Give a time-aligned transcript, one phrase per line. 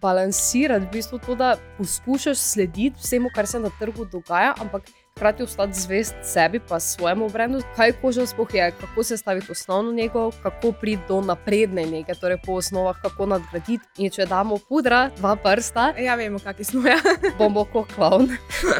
[0.00, 4.82] balansirati, v bistvu to, da poskušaš slediti vsemu, kar se na trgu dogaja, ampak
[5.16, 9.92] hkrati ostati zvest sebi, pa svojemu brendu, kaj koža sploh je, kako se staviti osnovno
[9.92, 13.84] njego, kako priti do napredne njege, torej po osnovah, kako nadgraditi.
[13.98, 16.88] In če damo pudra, dva prsta, Ja, vemo, kakšni smo.
[16.88, 16.96] Ja.
[17.38, 18.28] bomo kot klovn.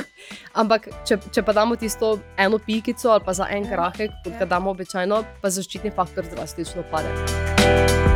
[0.60, 3.70] Ampak, če, če pa damo tisto eno pikico ali pa za en Ja.
[3.70, 4.38] krahek, kot Ja.
[4.38, 8.11] ga damo običajno, pa zaščitni faktor drastično pade.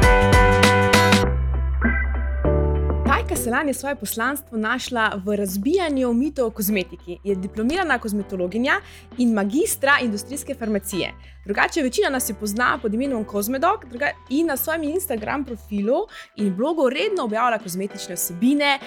[3.27, 7.19] Tajka Selan je svoje poslanstvo našla v razbijanju mitov o kozmetiki.
[7.25, 8.77] Je diplomirana kozmetologinja
[9.19, 11.13] in magistra industrijske farmacije.
[11.45, 13.85] Drugače, večina nas jo pozna pod imenom Kozmedok
[14.31, 18.79] in na svojem Instagram profilu in blogu redno objavlja kozmetične vsebine,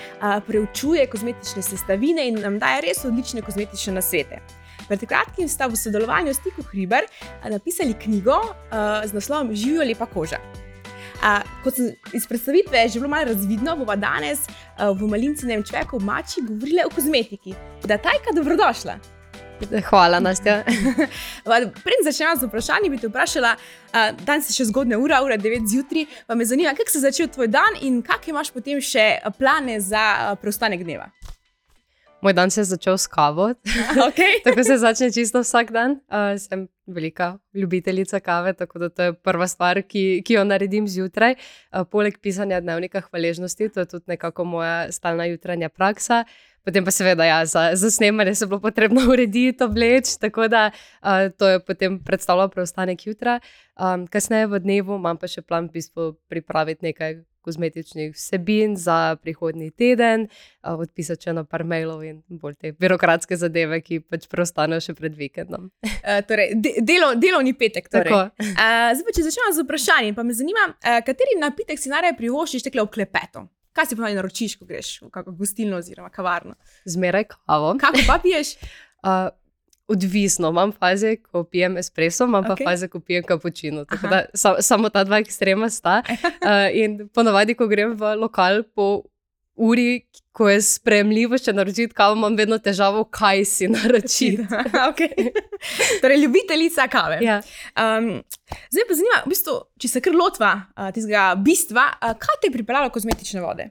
[0.48, 4.40] preučuje kozmetične sestavine in nam daje res odlične kozmetične nasvete.
[4.88, 7.04] Pred kratkim sta v sodelovanju s Tiko Hriber
[7.50, 8.40] napisali knjigo
[9.06, 10.69] z naslovom Živijo lepa koža.
[11.22, 16.00] A, kot sem iz predstavitve že bilo malo razvidno, bomo danes a, v malincinem človeku
[16.00, 17.56] v mači govorili o kozmetiki.
[17.84, 19.00] Da, tajka, dobrodošla.
[19.90, 20.64] Hvala, Nastja.
[21.84, 23.56] Preden začnemo z vprašanji, bi te vprašala,
[23.92, 27.08] a, danes je še zgodne ura, ura 9 zjutraj, pa me zanima, kako se je
[27.10, 31.12] začel tvoj dan in kakšne imaš potem še plane za a, preostanek dneva.
[32.22, 33.54] Moj dan se je začel s kavo,
[34.08, 34.40] Okay.
[34.46, 36.00] tako se začne čisto vsak dan.
[36.08, 40.88] Uh, sem velika ljubiteljica kave, tako da to je prva stvar, ki, ki jo naredim
[40.88, 41.36] zjutraj.
[41.36, 46.24] Uh, poleg pisanja dnevnika hvaležnosti, to je tudi nekako moja stalna jutranja praksa.
[46.66, 50.72] Potem pa seveda, ja, za, za snemanje se je bilo potrebno urediti, obleč, tako da
[50.72, 53.40] uh, to je potem predstavljalo preostanek jutra.
[53.80, 59.18] Um, kasneje v dnevu imam pa še plan v bistvu pripraviti nekaj kozmetičnih vsebin za
[59.24, 60.28] prihodnji teden,
[60.64, 65.18] odpisati še na par mailov in bolj te birokratske zadeve, ki pač preostanejo še pred
[65.18, 65.70] vikendom.
[65.84, 67.90] Uh, torej, de, delo, delovni petek.
[67.90, 68.12] Torej.
[68.12, 68.50] Tako.
[68.54, 72.18] Uh, zdaj, pa, če začnemo z vprašanjem, pa me zanima, uh, kateri napitek si najraje
[72.20, 73.48] privoščiš tekle v klepetu?
[73.74, 76.58] Kaj si ponovno naročiš, ko greš v kakšno gostilno oziroma kavarno?
[76.90, 77.76] Zmeraj kavo.
[77.82, 78.56] Kako pa piješ?
[79.00, 79.30] Uh,
[79.90, 82.66] odvisno, imam faze, ko pijem espresso, imam pa Okej.
[82.66, 83.86] faze, ko pijem kapučino.
[83.86, 86.02] Tako da sa, samo ta dva ekstrema sta.
[86.06, 88.90] Uh, in ponovadi, ko grem v lokal po
[89.60, 94.46] uri, ko je sprejemljivo še naročiti kavo, imam vedno težavo, kaj si naročiti.
[94.90, 95.32] okay.
[96.02, 97.20] torej, ljubiteljica kave.
[97.26, 97.42] Ja.
[97.76, 98.22] Um,
[98.72, 102.48] zdaj pa zanima, v bistvu, če se kar lotva uh, tistega bistva, uh, kaj te
[102.48, 103.68] je pripeljalo kozmetične vode?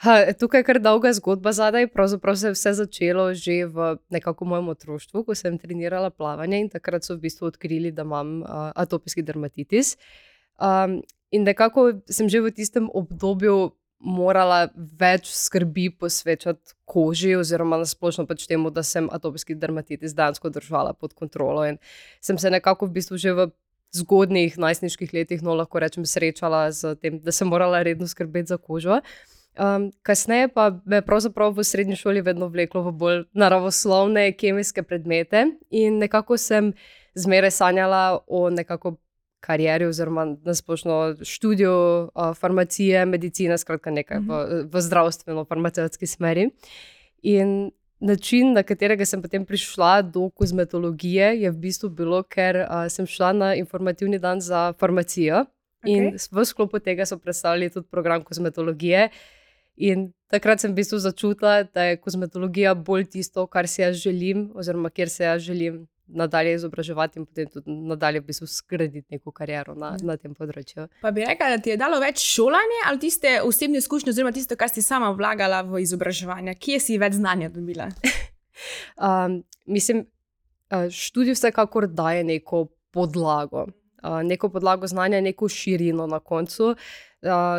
[0.00, 1.86] Ha, tukaj je kar dolga zgodba zadaj.
[1.92, 6.68] Pravzaprav se je vse začelo že v nekako mojem otroštvu, ko sem trenirala plavanje in
[6.72, 9.98] takrat so v bistvu odkrili, da imam uh, atopijski dermatitis.
[10.56, 18.24] Um, in nekako sem že v tistem obdobju morala več skrbi posvečati koži, oziroma nasplošno
[18.26, 21.66] pač temu, da sem atopijski dermatitis dejansko držala pod kontrolo.
[21.68, 21.76] In
[22.24, 23.50] sem se nekako v bistvu že v
[23.92, 28.56] zgodnjih najstniških letih, no lahko rečem, srečala z tem, da sem morala redno skrbeti za
[28.56, 29.02] kožo.
[29.58, 34.82] Um, kasneje pa me je pravzaprav v srednji šoli vedno vleklo v bolj naravoslovne, kemijske
[34.82, 36.72] predmete in nekako sem
[37.14, 38.96] zmeraj sanjala o nekako
[39.40, 44.40] karieri oziroma nasplošno študiju uh, farmacije, medicine, skratka nekaj v,
[44.70, 46.50] v zdravstveno-farmacevtski smeri.
[47.22, 52.86] In način, na katerega sem potem prišla do kozmetologije, je v bistvu bilo, ker uh,
[52.88, 55.44] sem šla na informativni dan za farmacijo.
[55.88, 56.28] In Okej.
[56.32, 59.08] v sklopu tega so predstavili tudi program kozmetologije.
[59.80, 64.50] In takrat sem v bistvu začutila, da je kozmetologija bolj tisto, kar si jaz želim,
[64.54, 69.32] oziroma kjer se jaz želim nadalje izobraževati in potem tudi nadalje v bistvu zgraditi neko
[69.32, 70.88] kariero na, na tem področju.
[71.00, 74.58] Pa bi rekla, da ti je dalo več šolanje ali tiste osebne izkušnje, oziroma tisto,
[74.58, 77.88] kar si sama vlagala v izobraževanje, kje si več znanja dobila?
[79.00, 80.02] Um, mislim,
[80.68, 83.62] uh, študij vsekakor daje neko podlago.
[84.04, 86.90] Uh, neko podlago znanja, neko širino na koncu, uh,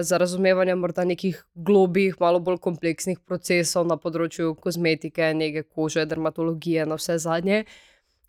[0.01, 6.85] za razumevanje morda nekih globih, malo bolj kompleksnih procesov na področju kozmetike, nege kože, dermatologije,
[6.85, 7.65] na vse zadnje.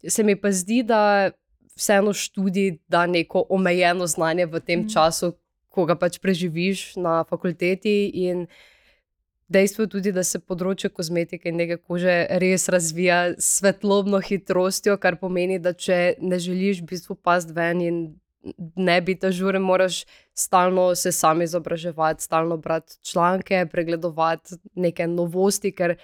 [0.09, 1.31] Se mi pa zdi, da
[1.76, 4.88] vseeno študij da neko omejeno znanje v tem Mhm.
[4.88, 5.32] času,
[5.69, 8.10] ko ga pač preživiš na fakulteti.
[8.14, 8.47] In
[9.49, 14.96] dejstvo je tudi, da se področje kozmetike in nege kože res razvija s svetlobno hitrostjo,
[14.96, 18.20] kar pomeni, da če ne želiš v bistvu pasti ven in
[18.77, 20.05] ne biti ažuren, moraš
[20.35, 25.97] stalno se sam izobraževati, stalno brati članke, pregledovati neke novosti, ker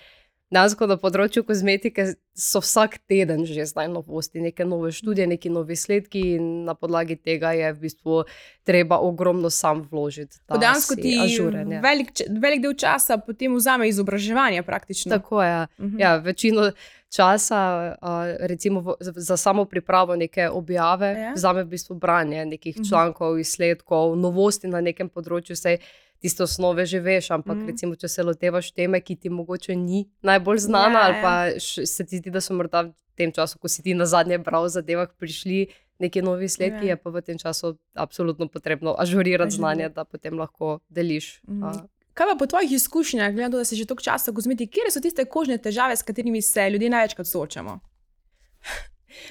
[0.51, 2.05] dejansko na področju kozmetike
[2.35, 7.17] so vsak teden že zdaj novosti, neke nove študije, neki novi izsledki in na podlagi
[7.17, 8.23] tega je v bistvu
[8.65, 10.39] treba ogromno sam vložiti.
[10.49, 15.11] Dejansko ti ažuren, velik, velik del časa potem vzame izobraževanje, praktično.
[15.11, 15.67] Tako je.
[15.79, 15.99] Mhm.
[15.99, 16.71] Ja, večino
[17.09, 17.61] časa,
[17.95, 18.09] uh,
[18.41, 21.33] recimo v, za, za samo pripravo neke objave, Ja.
[21.35, 22.85] vzame v bistvu branje nekih Mhm.
[22.85, 25.57] člankov, izsledkov, novosti na nekem področju.
[25.57, 25.79] Sej,
[26.19, 27.63] tiste osnove že veš, ampak Mhm.
[27.63, 27.67] mm.
[27.67, 31.23] recimo, če se lotevaš teme, ki ti mogoče ni najbolj znana, Ja, ja, ali ja.
[31.23, 34.05] pa š- se ti zdi, da so morda v tem času, ko si ti na
[34.05, 35.67] zadnje bral o zadevah, prišli
[35.99, 36.91] neki novi izsledki, Ja.
[36.91, 41.41] je pa v tem času absolutno potrebno ažurirati znanje, da potem lahko deliš.
[41.45, 41.63] Mhm.
[41.65, 41.73] a,
[42.15, 44.73] Kaj pa po tvojih izkušnjah, glede na to, da si že toliko časa v kozmetiki,
[44.73, 47.79] kje so tiste kožne težave, s katerimi se ljudje največkrat soočamo?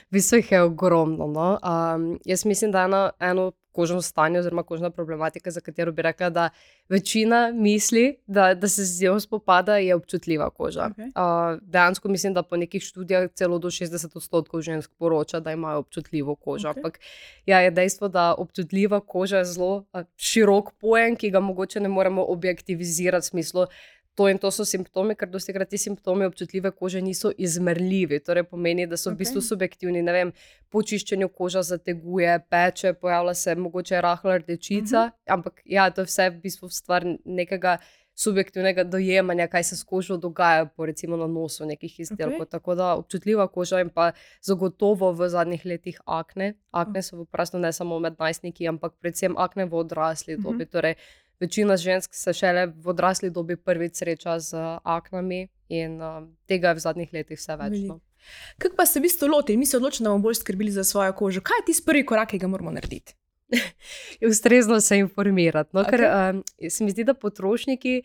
[0.09, 1.27] V bistvu jih je ogromno.
[1.27, 1.59] No?
[1.63, 6.01] Um, jaz mislim, da je eno, eno kožno stanje, oziroma kožna problematika, za katero bi
[6.01, 6.49] rekla, da
[6.89, 10.87] večina misli, da, da se z njo spopada, je občutljiva koža.
[10.91, 11.05] Okej.
[11.05, 15.83] Uh, dejansko mislim, da po nekih študijah celo do 60 odstotkov žensk poroča, da imajo
[15.85, 16.71] občutljivo kožo.
[16.71, 16.81] Okej.
[16.81, 16.99] Ampak
[17.45, 21.89] ja, je dejstvo, da občutljiva koža je zelo uh, širok pojem, ki ga mogoče ne
[21.89, 23.67] moremo objektivizirati v smislu.
[24.17, 28.17] To in to so simptomi, ker dosti krat ti simptomi občutljive kože niso izmerljivi.
[28.25, 29.19] Torej pomeni, da so v Okej.
[29.19, 30.01] bistvu subjektivni.
[30.01, 30.31] Ne vem,
[30.73, 35.33] po čiščenju koža zateguje, peče, pojavlja se mogoče rahla rdečica, uh -huh.
[35.33, 37.77] ampak ja, to je vse v bistvu stvar nekega
[38.17, 42.41] subjektivnega dojemanja, kaj se s kožo dogaja, po recimo na nosu nekih izdelkov.
[42.41, 42.49] Okej.
[42.49, 44.11] Tako da občutljiva koža in pa
[44.41, 46.53] zagotovo v zadnjih letih akne.
[46.71, 50.43] Akne so v prastu ne samo med najstniki, ampak predvsem akne v odrasli Mhm.
[50.43, 50.65] dobi.
[50.65, 50.95] Torej,
[51.39, 56.79] Večina žensk se šele v odrasli dobi prvič sreča z aknami, in um, tega je
[56.79, 57.77] v zadnjih letih vse več.
[57.87, 57.99] No.
[58.59, 59.57] Kako pa se v bistvu loti?
[59.57, 61.43] Mi se odločimo, da bomo bolj skrbeli za svojo kožo.
[61.45, 63.15] Kaj je tisti prvi korak, ki ga moramo narediti?
[64.31, 65.71] Ustrezno se informirati.
[65.77, 66.31] No, ker Okej.
[66.31, 68.01] um, se mi zdi, da potrošniki.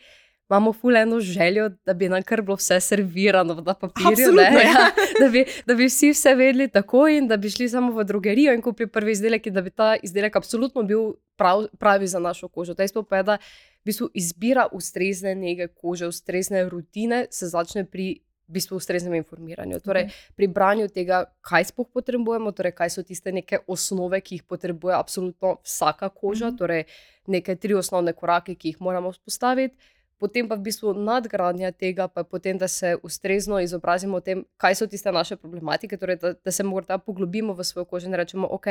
[0.52, 4.60] Imamo fuleno željo, da bi nam kar bilo vse servirano na papirju, ne, ja.
[4.60, 4.90] ja,
[5.20, 8.52] da, bi, da bi vsi vse vedeli tako, in da bi šli samo v drogerijo
[8.54, 12.48] in kupili prvi izdelek, in da bi ta izdelek absolutno bil prav, pravi za našo
[12.48, 12.74] kožo.
[12.74, 13.38] Dejstvo pa je, da
[13.80, 19.80] v bistvu izbira ustrezne nege kože, ustrezne rutine se začne pri v bistvu ustreznem informiranju.
[19.80, 20.34] Torej, Okej.
[20.36, 24.94] pri branju tega, kaj sploh potrebujemo, torej kaj so tiste neke osnove, ki jih potrebuje
[24.94, 26.56] absolutno vsaka koža, Mhm.
[26.56, 26.84] torej
[27.26, 29.76] neke tri osnovne korake, ki jih moramo vzpostaviti.
[30.22, 34.78] Potem pa v bistvu nadgradnja tega, pa potem, da se ustrezno izobrazimo o tem, kaj
[34.78, 38.46] so tiste naše problematike, torej da, da se morda poglobimo v svojo kožo in rečemo,
[38.46, 38.68] ok,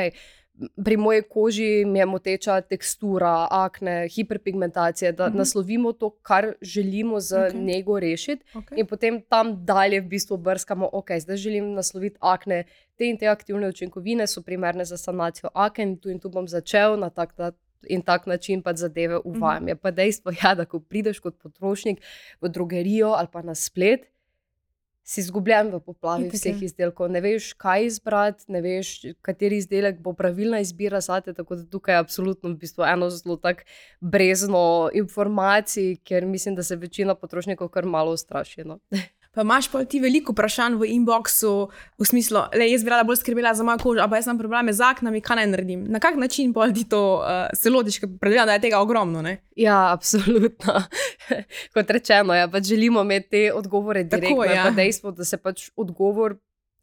[0.84, 5.32] pri moji koži mi je moteča tekstura, akne, hiperpigmentacija, da Mhm.
[5.32, 5.38] mhm.
[5.38, 7.64] naslovimo to, kar želimo z okay.
[7.64, 8.44] njego rešiti.
[8.54, 8.80] Okay.
[8.80, 12.64] In potem tam dalje v bistvu brskamo, ok, zdaj želim nasloviti akne.
[12.96, 16.96] Te in te aktivne učinkovine so primerne za sanacijo aken, tu in tu bom začel
[16.96, 17.52] na tak, na,
[17.88, 19.68] in tak način pa zadeve uvajam.
[19.68, 22.00] Je pa dejstvo, ja, da ko prideš kot potrošnik
[22.40, 24.08] v drogerijo ali pa na splet.
[25.04, 26.38] Si izgubljen v poplavi Itak je.
[26.38, 28.90] vseh izdelkov, ne veš, kaj izbrati, ne veš,
[29.22, 31.34] kateri izdelek bo pravilna izbira za te.
[31.34, 33.66] Tako da tukaj je absolutno v bistvu eno zelo tako
[34.00, 38.64] brezno informacij, ker mislim, da se večina potrošnikov kar malo ustraši.
[38.64, 38.78] No.
[39.34, 43.22] Pa imaš pa ti veliko vprašanj v inboxu, v smislu, da jaz bi rada bolj
[43.22, 45.86] skrbela za mojo kožo, pa jaz imam probleme z aknami, kaj naj naredim.
[45.88, 49.22] Na kak način pa ti to uh, se lotiš, ker predvidevam, da je tega ogromno.
[49.24, 49.38] Ne?
[49.56, 50.82] Ja, absolutno.
[51.74, 54.44] Kot rečeno, ja, pač želimo imeti te odgovore Tako, direktno.
[54.44, 54.66] ja.
[54.66, 54.70] Ja.
[54.70, 56.36] Dejstvo, da se pač odgovor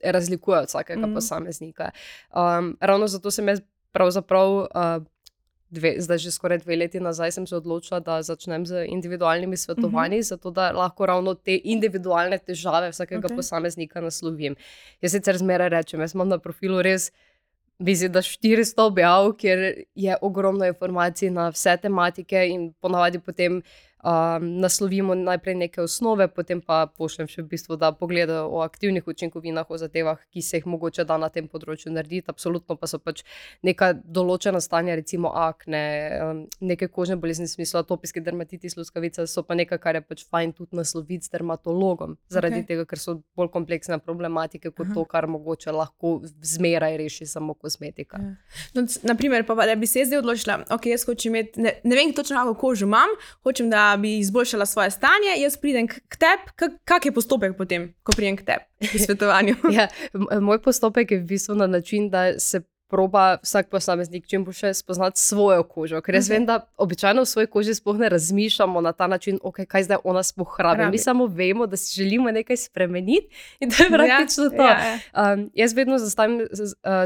[0.04, 1.14] razlikuje od vsakega mm.
[1.14, 1.92] posameznika.
[2.34, 3.62] Um, ravno zato sem jaz
[3.92, 4.58] pravzaprav.
[4.58, 5.06] Uh,
[5.70, 10.18] Dve, zdaj, že skoraj dve leti nazaj, sem se odločila, da začnem z individualnimi svetovanji,
[10.18, 10.30] uh -huh.
[10.30, 13.36] zato da lahko ravno te individualne težave vsakega okay.
[13.36, 14.56] posameznika naslovim.
[15.02, 17.12] Jaz sicer zmeraj rečem, jaz imam na profilu res,
[17.80, 23.62] mislim, da 400 objav, kjer je ogromno informacij na vse tematike, in ponavadi potem
[24.04, 29.08] um, naslovimo najprej neke osnove, potem pa pošljem še v bistvu, da pogledajo o aktivnih
[29.08, 32.30] učinkovinah, o zadevah, ki se jih mogoče da na tem področju narediti.
[32.32, 33.24] Absolutno pa so pač
[33.66, 35.84] neka določena stanja, recimo akne,
[36.24, 40.26] um, neke kožne bolezni, v smislu atopijske dermatitis, luskavica, so pa nekaj, kar je pač
[40.30, 42.70] fajn tudi nasloviti s dermatologom, zaradi okay.
[42.74, 44.96] tega, ker so bolj kompleksne problematike kot Aha.
[44.96, 48.20] To, kar mogoče lahko zmeraj reši samo kozmetika.
[48.22, 48.32] Ja.
[48.78, 52.14] No, naprimer, pa, da bi se zdaj odločila, ok, jaz hočem imeti, ne, ne vem
[52.16, 53.14] točno, kako kožo imam,
[53.46, 58.12] hočem, da bi izboljšala svoje stanje, jaz pridem k, tebi, kak, je postopek potem, ko
[58.12, 59.56] pridem k tebi pri svetovanju?
[59.72, 59.88] Ja,
[60.42, 65.20] moj postopek je v bistvu na način, da se proba vsak posameznik čim bolje spoznati
[65.22, 66.02] svojo kožo.
[66.02, 66.34] Ker jaz okay.
[66.34, 69.98] vem, da običajno v svoji koži sploh ne razmišljamo na ta način, okay, kaj zdaj
[70.04, 70.82] ona sploh rabi.
[70.82, 70.92] Rabi.
[70.92, 73.28] Mi samo vemo, da si želimo nekaj spremeniti
[73.60, 74.64] in to je Ja, praktično to.
[74.64, 75.34] ja, ja.
[75.34, 76.48] Um, jaz vedno zastavim uh,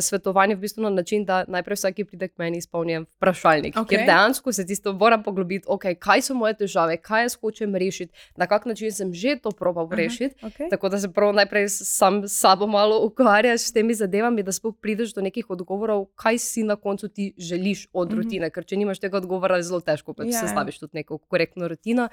[0.02, 3.76] svetovanje v bistvu na način, da najprej vsak, pride k meni, izpolnjujem vprašalnik.
[3.76, 3.90] Okay.
[3.90, 8.14] Ker dejansko se tisto moram poglobiti, okay, kaj so moje težave, kaj jaz hočem rešiti,
[8.36, 10.46] na kak način sem že to probal rešiti.
[10.46, 10.70] okej.
[10.70, 14.76] Tako da se prvo najprej sam s sabo malo ukvarjaš s temi zadevami, da sploh
[14.82, 15.73] prideš do nekih odgovorov,
[16.16, 18.18] kaj si na koncu ti želiš od Mhm.
[18.18, 18.50] rutine.
[18.50, 20.42] Ker če nimaš tega odgovora, je zelo težko pač Ja, ja.
[20.42, 22.10] ja, sestaviš tudi neko korektno rutino.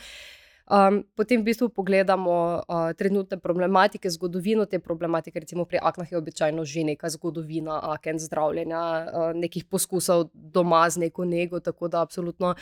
[0.71, 5.41] Um, potem v bistvu pogledamo uh, trenutne problematike, zgodovino te problematike.
[5.41, 11.11] Recimo pri aknah je običajno že neka zgodovina, aken zdravljenja, uh, nekih poskusov doma z
[11.11, 11.59] neko nego.
[11.61, 12.55] Tako da absolutno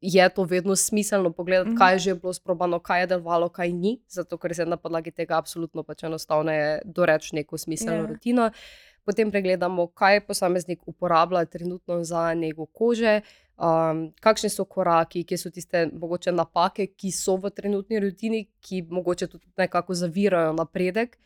[0.00, 1.78] je to vedno smiselno pogledati, mm -hmm.
[1.78, 4.00] kaj je že bilo sprobano, kaj je delovalo, kaj ni.
[4.08, 8.06] Zato ker se na podlagi tega absolutno pač enostavno je doreči neko smiselno yeah.
[8.06, 8.12] Ja.
[8.12, 8.50] rutino.
[9.04, 13.20] Potem pregledamo, kaj posameznik uporablja trenutno za nego kože,
[13.58, 18.84] um, kakšni so koraki, kje so tiste mogoče napake, ki so v trenutni rutini, ki
[18.90, 21.18] mogoče tudi nekako zavirajo napredek.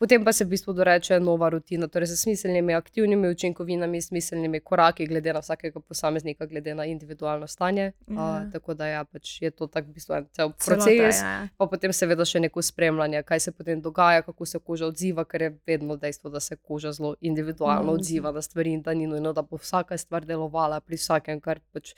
[0.00, 5.06] Potem pa se v bistvu doreče nova rutina, torej z smiselnimi aktivnimi učinkovinami, smiselnimi koraki,
[5.06, 7.92] glede na vsakega posameznika, glede na individualno stanje.
[8.08, 8.14] Ja.
[8.14, 11.20] Uh, tako da ja, pač je to tak v bistvu en cel proces.
[11.20, 11.34] Ja.
[11.60, 15.42] Pa potem seveda še neko spremljanje, kaj se potem dogaja, kako se koža odziva, ker
[15.42, 18.00] je vedno dejstvo, da se koža zelo individualno mm.
[18.00, 21.60] odziva na stvari in da ni nujno, da bo vsaka stvar delovala pri vsakem, kar
[21.76, 21.92] pač.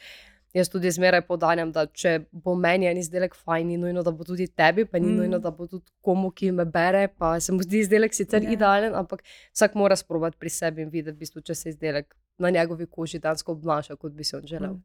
[0.52, 4.26] Jaz tudi zmeraj podarjam, da če bo meni en izdelek fajn, ni nujno, da bo
[4.28, 5.23] tudi tebi, pa ni mm.
[5.23, 7.06] nujno, da bo tudi komu, ki me bere.
[7.18, 8.52] Pa se mu zdi izdelek sicer yeah.
[8.52, 8.59] Ja.
[8.59, 12.50] idealen, ampak vsak mora sprobati pri sebi in videti, v bistvu, če se izdelek na
[12.52, 14.76] njegovi koži dejansko obnaša, kot bi si on želel.
[14.76, 14.85] Mm.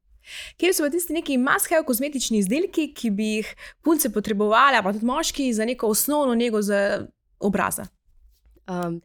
[0.60, 5.52] Kje so tisti neki maske, kozmetični izdelki, ki bi jih punce potrebovali, pa tudi moški,
[5.54, 7.08] za neko osnovno njego za
[7.40, 7.88] obraza?
[8.68, 9.02] Um,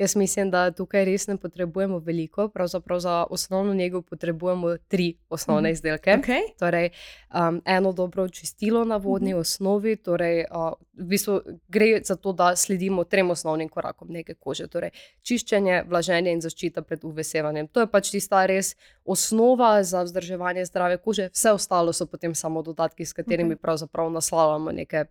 [0.00, 5.68] Jaz mislim, da tukaj res ne potrebujemo veliko, pravzaprav za osnovno njego potrebujemo tri osnovne
[5.68, 5.72] mhm.
[5.72, 6.10] izdelke.
[6.10, 6.40] Okay.
[6.58, 6.90] Torej,
[7.34, 9.36] um, eno dobro čistilo na vodni mhm.
[9.36, 9.40] -huh.
[9.40, 14.66] osnovi, torej, uh, v bistvu gre za to, da sledimo trem osnovnim korakom neke kože.
[14.66, 14.90] Torej,
[15.22, 17.68] čiščenje, vlaženje in zaščita pred uvesevanjem.
[17.68, 22.62] To je pač tista res osnova za vzdrževanje zdrave kože, vse ostalo so potem samo
[22.62, 23.60] dodatki, s katerimi okay.
[23.60, 25.04] pravzaprav naslavljamo neke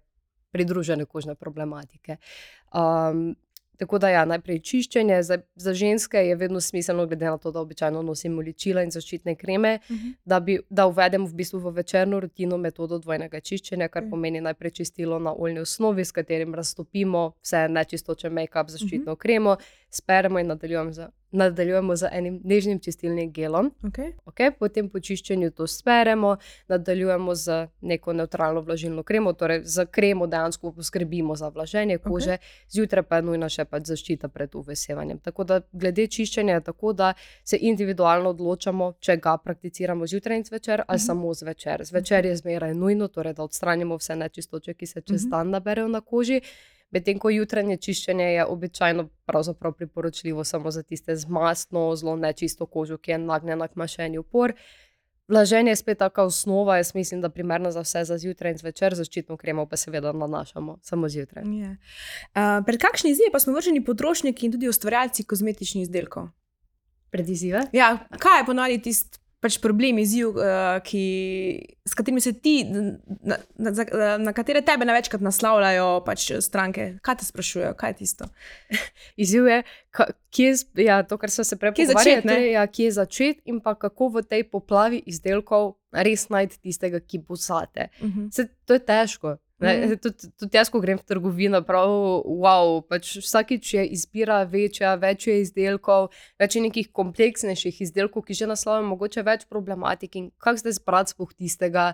[0.51, 2.17] pridružene kožne problematike.
[2.74, 3.36] Um,
[3.79, 5.21] Tako da, ja, najprej čiščenje.
[5.24, 9.36] Za, za ženske je vedno smiselno, glede na to, da običajno nosimo ličila in zaščitne
[9.39, 10.07] kreme, uh mhm.
[10.07, 10.15] -huh.
[10.25, 14.07] da, bi, da uvedemo v, bistvu v večerno rutino metodo dvojnega čiščenja, kar uh mhm.
[14.07, 14.17] -huh.
[14.17, 19.12] pomeni najprej čistilo na oljni osnovi, s katerim raztopimo vse nečistoče make-up, zaščitno uh mhm.
[19.12, 19.17] -huh.
[19.17, 19.55] kremo,
[19.89, 23.71] speremo in nadaljujemo z nadaljujemo z enim nežnim čistilnim gelom.
[23.83, 24.13] Okay.
[24.25, 30.27] Okay, po tem počiščenju to speremo, nadaljujemo z neko neutralno vlažilno kremo, torej z kremo
[30.27, 32.65] dejansko poskrbimo za vlaženje kože, okay.
[32.69, 35.19] zjutraj pa je nujna še pač zaščita pred uvesevanjem.
[35.19, 40.43] Tako da glede čiščenja je tako, da se individualno odločamo, če ga prakticiramo zjutraj in
[40.43, 41.03] zvečer ali mhm.
[41.03, 41.05] -huh.
[41.05, 41.86] samo zvečer.
[41.86, 45.27] Zvečer je zmeraj nujno, torej da odstranimo vse nečistoče, ki se čez mhm.
[45.27, 45.31] -huh.
[45.31, 46.41] dan naberejo na koži.
[46.91, 49.10] Medtem ko jutranje čiščenje je običajno
[49.77, 54.53] priporočljivo samo za tiste z mastno, zelo nečisto kožo, ki je nagnjena k mašenju por.
[55.29, 58.58] Vlaženje je spet taka osnova, jaz mislim, da je primerno za vse za zjutraj in
[58.58, 61.43] zvečer, zaščitno kremo pa seveda nanašamo samo zjutraj.
[61.43, 61.75] Yeah.
[62.34, 66.31] Uh, pred kakšni izzivi pa smo vrženi potrošniki in tudi ustvarjalci kozmetičnih izdelkov?
[67.13, 67.67] Pred izzive?
[67.74, 71.03] Ja, kaj je ponoviti tisti pač problem, izziv, uh, ki,
[71.88, 76.89] s katerimi se ti, na, na, na, na katere tebe največkrat naslavljajo pač stranke.
[77.05, 78.29] Kaj te sprašujejo, kaj je tisto?
[79.24, 79.60] izziv je,
[80.36, 82.22] kje je ja, to, kar so se prej povedali.
[82.27, 87.00] Torej, ja, kje je začeti in pa kako v tej poplavi izdelkov res najti tistega,
[87.00, 87.89] ki posate.
[88.01, 88.27] Uh mhm.
[88.27, 88.50] -huh.
[88.65, 89.38] To je težko.
[89.60, 89.98] Mm.
[90.00, 91.92] Tudi, tudi jaz, ko grem v trgovino, prav,
[92.24, 98.38] wow, pač vsakič je izbira večja, več je izdelkov, več je nekih kompleksnejših izdelkov, ki
[98.39, 101.92] že naslovijo mogoče več problematik in kako zdaj zbrati spoh tistega,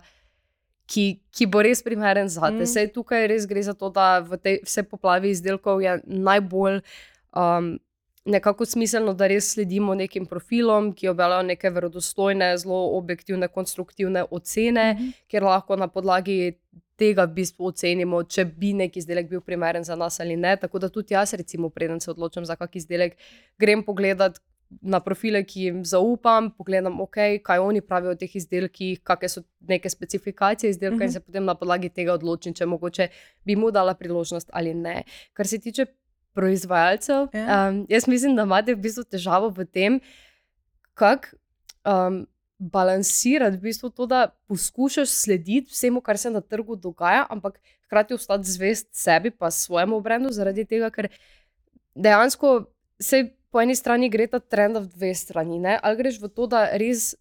[0.86, 2.62] ki, ki bo res primeren za te.
[2.62, 2.70] Mm.
[2.70, 6.84] Sej tukaj res gre za to, da v tej vse poplavi izdelkov je najbolj.
[7.34, 7.76] Um,
[8.26, 14.86] Nekako smiselno, da res sledimo nekim profilom, ki objavljajo neke verodostojne, zelo objektivne, konstruktivne ocene,
[14.94, 15.12] mm -hmm.
[15.30, 16.56] ker lahko na podlagi
[16.98, 20.56] tega v bistvu ocenimo, če bi neki izdelek bil primeren za nas ali ne.
[20.58, 23.18] Tako da tudi jaz, recimo, preden se odločim za kak izdelek,
[23.60, 24.42] grem pogledat.
[24.82, 29.44] Na profile, ki jim zaupam, pogledam, okay, kaj oni pravijo o teh izdelkih, kakšne so
[29.70, 31.06] neke specifikacije izdelka, uh -huh.
[31.06, 31.14] in mhm.
[31.14, 33.08] se potem na podlagi tega odločim, če mogoče
[33.46, 35.04] bi mu dala priložnost ali ne.
[35.34, 35.86] Kar se tiče
[36.34, 37.48] proizvajalcev, yeah.
[37.48, 37.70] Ja.
[37.70, 40.00] um, jaz mislim, da imate v bistvu težavo v tem,
[40.94, 41.38] kako
[41.86, 42.26] um,
[42.58, 48.14] balansirati v bistvu to, da poskušaš slediti vsemu, kar se na trgu dogaja, ampak hkrati
[48.14, 51.10] ostati zvest sebi, pa svojemu brendu, zaradi tega, ker
[51.96, 52.66] dejansko
[53.00, 55.60] se po eni strani gre ta trend v dve strani.
[55.60, 55.78] Ne?
[55.84, 57.14] Ali greš v to, da res.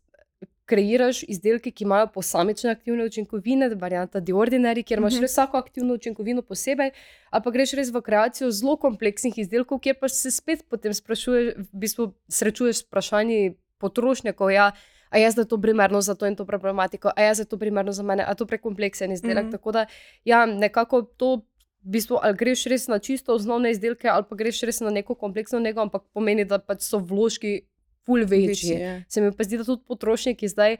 [0.65, 5.25] Kreiraš izdelke, ki imajo posamične aktivne učinkovine, varianta The Ordinary, kjer imaš mhm.
[5.27, 6.95] res vsako aktivno učinkovino posebej,
[7.29, 11.51] ali pa greš res v kreacijo zelo kompleksnih izdelkov, kjer pa se spet potem sprašuješ,
[11.69, 14.55] v bistvu srečuješ s vprašanji potrošnikov.
[14.57, 14.71] Ja,
[15.15, 17.93] a je zdaj to primerno za to in to problematiko, a je zdaj to primerno
[17.93, 19.45] za mene, a je to prekompleksen izdelek.
[19.45, 19.53] Mm -hmm.
[19.53, 19.87] Tako da,
[20.25, 21.41] ja, nekako to.
[21.85, 25.15] V bistvu, ali greš res na čisto osnovne izdelke, ali pa greš res na neko
[25.15, 27.61] kompleksno nego, ampak pomeni, da pač so vložki
[28.07, 28.47] ful večji.
[28.47, 29.03] večji ja.
[29.09, 30.77] Se mi pa zdi, da tudi potrošniki zdaj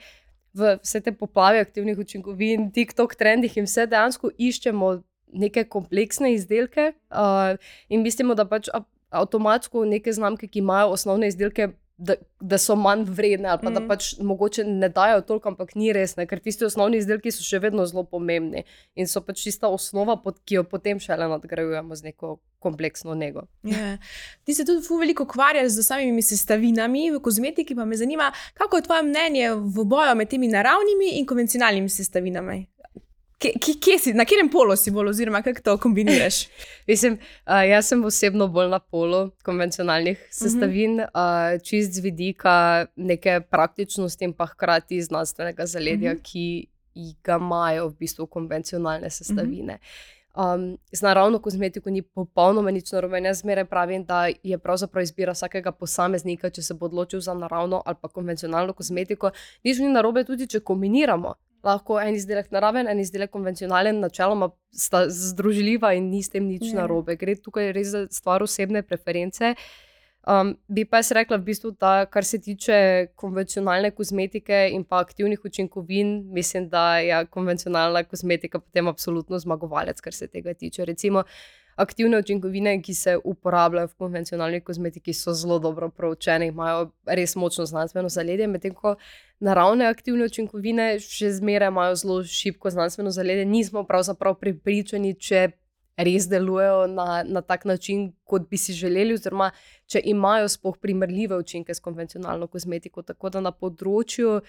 [0.55, 6.93] v vse te poplave aktivnih učinkovin, TikTok trendih in vse dejansko iščemo neke kompleksne izdelke
[7.11, 8.71] uh, in mislimo, da pač
[9.11, 13.75] avtomatsko neke znamke, ki imajo osnovne izdelke, da, da so manj vredne, ali pa mm.
[13.75, 16.27] da pač mogoče ne dajo toliko, ampak ni res, ne?
[16.27, 18.65] ker tisti osnovni izdelki so še vedno zelo pomembni
[18.99, 23.47] in so pač čista osnova, pod, ki jo potem šele nadgrajujemo z neko kompleksno nego.
[23.63, 23.95] Yeah.
[23.95, 23.97] Ja.
[24.45, 28.87] Ti se tudi veliko ukvarjaš z samimi sestavinami v kozmetiki, pa me zanima, kako je
[28.89, 32.65] tvoje mnenje v boju med temi naravnimi in konvencionalnimi sestavinami?
[33.39, 36.45] Kje, kje si, na katerem polu si bolj, oziroma kako to kombiniraš?
[36.91, 40.31] Mislim, uh, jaz sem osebno bolj na polu konvencionalnih mhm.
[40.31, 41.57] sestavin, uh -huh.
[41.57, 46.21] uh, čist z vidika neke praktičnosti in pa hkrati znanstvenega zaledja, uh mhm.
[46.21, 46.33] -huh.
[46.33, 46.67] ki
[47.25, 49.79] ga imajo v bistvu konvencionalne sestavine.
[50.35, 50.55] Uh -huh.
[50.55, 53.21] um, z naravno kozmetiko ni popolnoma nič narobe.
[53.21, 57.83] Jaz zmeraj pravim, da je pravzaprav izbira vsakega posameznika, če se bo odločil za naravno
[57.87, 59.31] ali pa konvencionalno kozmetiko.
[59.65, 61.35] Nič ni narobe, tudi če kombiniramo
[61.65, 66.71] lahko en izdelek naraven, en izdelek konvencionalen, načeloma sta združljiva in ni s tem nič
[66.71, 66.83] ja.
[66.83, 67.17] narobe.
[67.21, 69.55] Gre tukaj res za stvar osebne preference.
[70.25, 72.77] Um, bi pa jaz rekla, v bistvu, da kar se tiče
[73.21, 80.17] konvencionalne kozmetike in pa aktivnih učinkovin, mislim, da je konvencionalna kozmetika potem absolutno zmagovalec, kar
[80.17, 80.85] se tega tiče.
[80.89, 81.27] Recimo,
[81.77, 87.67] aktivne učinkovine, ki se uporabljajo v konvencionalni kozmetiki, so zelo dobro proučene, imajo res močno
[87.67, 88.97] znanstveno zaledje, medtem ko
[89.41, 93.45] naravne aktivne učinkovine še zmeraj imajo zelo šibko znanstveno zaledje.
[93.45, 95.49] Nismo pravzaprav pripričani, če
[95.97, 99.51] res delujejo na, na tak način, kot bi si želeli, oziroma
[99.87, 103.03] če imajo spoh primerljive učinke s konvencionalno kozmetiko.
[103.03, 104.41] Tako da na področju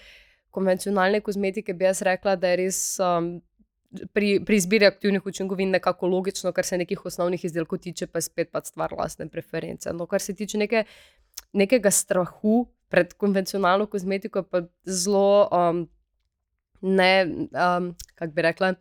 [0.50, 2.80] konvencionalne kozmetike bi jaz rekla, da je res.
[3.02, 3.36] Um,
[4.12, 8.28] pri, pri izbiri aktivnih učinkovin nekako logično, kar se nekih osnovnih izdelkov tiče, pa je
[8.28, 9.92] spet pa stvar vlastne preference.
[9.92, 10.84] No, kar se tiče neke,
[11.52, 15.86] nekega strahu pred konvencionalno kozmetiko, pa zelo um,
[16.80, 18.74] ne, um, kako bi rekla.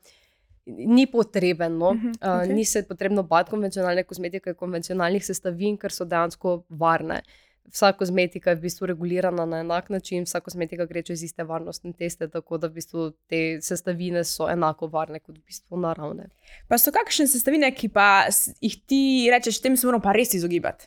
[0.65, 1.89] Ni potreben, no?
[1.89, 2.49] uh -huh, okay.
[2.49, 7.21] uh, ni se potrebno bati konvencionalne kozmetike, konvencionalnih sestavin, ker so dejansko varne.
[7.25, 11.43] Uh, vsa kozmetika je v bistvu regulirana na enak način, vsa kozmetika gre čez iste
[11.43, 16.29] varnostne teste, tako da v bistvu te sestavine so enako varne kot v bistvu naravne.
[16.69, 18.27] Pa so kakšne sestavine, ki pa
[18.61, 19.01] jih ti
[19.31, 20.85] rečeš, tem se moramo pa res izogibati?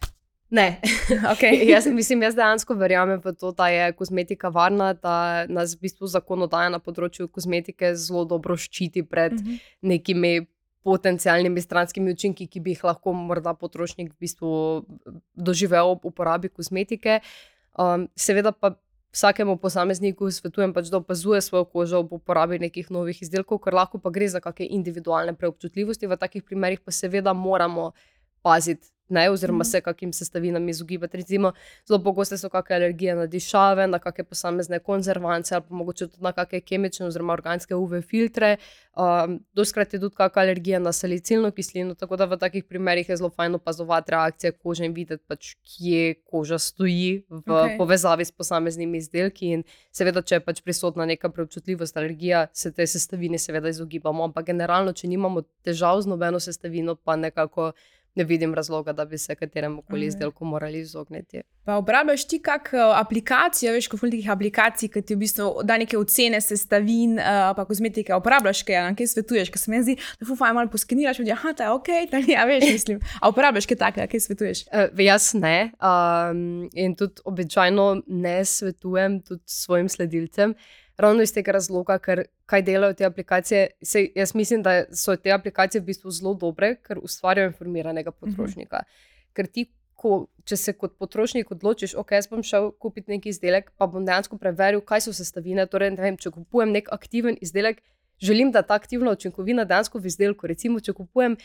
[0.50, 0.80] Ne,
[1.32, 1.64] okay.
[1.74, 6.08] jaz mislim, jaz dejansko verjamem v to, da je kozmetika varna, da nas v bistvu
[6.08, 9.50] zakonodaja na področju kozmetike zelo dobro ščiti pred uh mhm.
[9.50, 9.74] -huh.
[9.80, 10.46] nekimi
[10.86, 14.50] potencijalnimi stranskimi učinki, ki bi jih lahko morda potrošnik v bistvu
[15.34, 17.20] doživel ob uporabi kozmetike.
[17.78, 18.74] Um, seveda pa
[19.14, 23.98] vsakemu posamezniku svetujem, pač, da opazuje svojo kožo ob uporabi nekih novih izdelkov, ker lahko
[24.02, 26.06] pa gre za kakšne individualne preobčutljivosti.
[26.06, 27.92] V takih primerih pa seveda moramo
[28.42, 29.70] paziti ne, oziroma mhm.
[29.70, 31.16] se kakim sestavinam izogibati.
[31.16, 31.52] Recimo,
[31.86, 36.22] zelo pogoste so kakšne alergije na dišave, na kakšne posamezne konzervance ali pa mogoče tudi
[36.22, 38.56] na kakšne kemične oziroma organske UV filtre.
[38.98, 43.16] Um, Doskrat je tudi kakšna alergija na salicilno kislino, tako da v takih primerih je
[43.16, 47.76] zelo fajn opazovati reakcije kože in videti, pač, kje koža stoji v okay.
[47.78, 49.52] povezavi s posameznimi izdelki.
[49.54, 54.24] In seveda, če je pač prisotna neka preobčutljivost, alergija, se te sestavine seveda izogibamo.
[54.24, 57.72] Ampak generalno, če nimamo težav z nobeno sestavino, pa nekako
[58.14, 61.42] ne vidim razloga, da bi se kateremu koli izdelku morali izogniti.
[61.64, 65.98] Pa uporabljaš ti kakšno aplikacijo, veš, kot velikih aplikacij, ki ti v bistvu da neke
[65.98, 70.52] ocene sestavin, uh, pa kozmetike, uporabljaš kaj, kaj svetuješ, kaj se mi zdi, da fufa
[70.52, 73.00] malo poskeniraš, da je to ok, da ja, veš, mislim.
[73.20, 74.64] A uporabljaš kaj takega, kaj svetuješ?
[74.72, 75.70] Uh, jaz ne.
[75.78, 80.54] Um, in tudi običajno ne svetujem tudi svojim sledilcem.
[80.98, 83.66] Ravno iz tega razloga, ker kaj delajo te aplikacije.
[83.82, 88.18] Sej, jaz mislim, da so te aplikacije v bistvu zelo dobre, ker ustvarjajo informiranega mhm.
[88.20, 88.76] potrošnika.
[88.76, 89.32] Mm -hmm.
[89.32, 93.70] Ker ti, ko, če se kot potrošnik odločiš, ok, jaz bom šel kupiti neki izdelek,
[93.76, 95.66] pa bom dejansko preveril, kaj so sestavine.
[95.66, 97.82] Torej, vem, če kupujem nek aktiven izdelek,
[98.18, 100.46] želim, da ta aktivna učinkovina dejansko v izdelku.
[100.46, 101.36] Recimo, če kupujem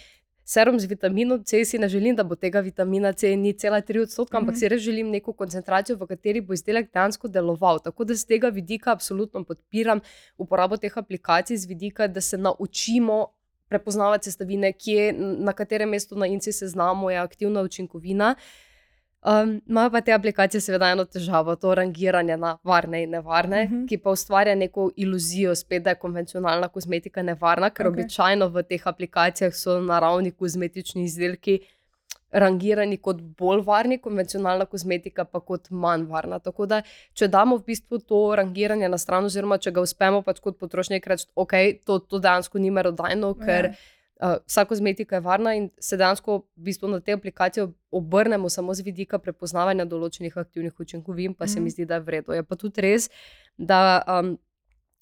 [0.45, 4.01] serum z vitaminom C, si ne želim, da bo tega vitamina C ni cela 3
[4.01, 4.60] odstotka, ampak mm -hmm.
[4.60, 7.79] si res želim neko koncentracijo, v kateri bo izdelek dejansko deloval.
[7.79, 9.99] Tako da z tega vidika absolutno podpiram
[10.38, 13.27] uporabo teh aplikacij, z vidika, da se naučimo
[13.69, 18.36] prepoznavati sestavine, kje, na katerem mestu na inci seznamu je aktivna učinkovina.
[18.36, 18.38] Imajo
[19.26, 23.82] um, pa te aplikacije, seveda, eno težavo, to rangiranje na varne in nevarne, uh mhm.
[23.82, 23.88] -huh.
[23.90, 27.90] ki pa ustvarja neko iluzijo, spet, da je konvencionalna kozmetika nevarna, ker okay.
[27.90, 31.60] običajno v teh aplikacijah so naravni kozmetični izdelki
[32.34, 36.40] rangirani kot bolj varni, konvencionalna kozmetika pa kot manj varna.
[36.40, 36.82] Tako da,
[37.14, 41.08] če damo v bistvu to rangiranje na stran, oziroma če ga uspemo pač kot potrošnik
[41.08, 43.74] reči, okay, to, to dejansko ni merodajno, ker.
[43.74, 43.90] Yeah.
[44.24, 48.74] Uh, vsa kozmetika je varna in se dejansko v bistvu na te aplikacije obrnemo samo
[48.74, 51.48] z vidika prepoznavanja določenih aktivnih učinkovin, pa mm.
[51.48, 51.74] se mi mhm.
[51.76, 52.34] zdi, da je vredno.
[52.34, 53.10] Je pa tudi res,
[53.58, 54.38] da um,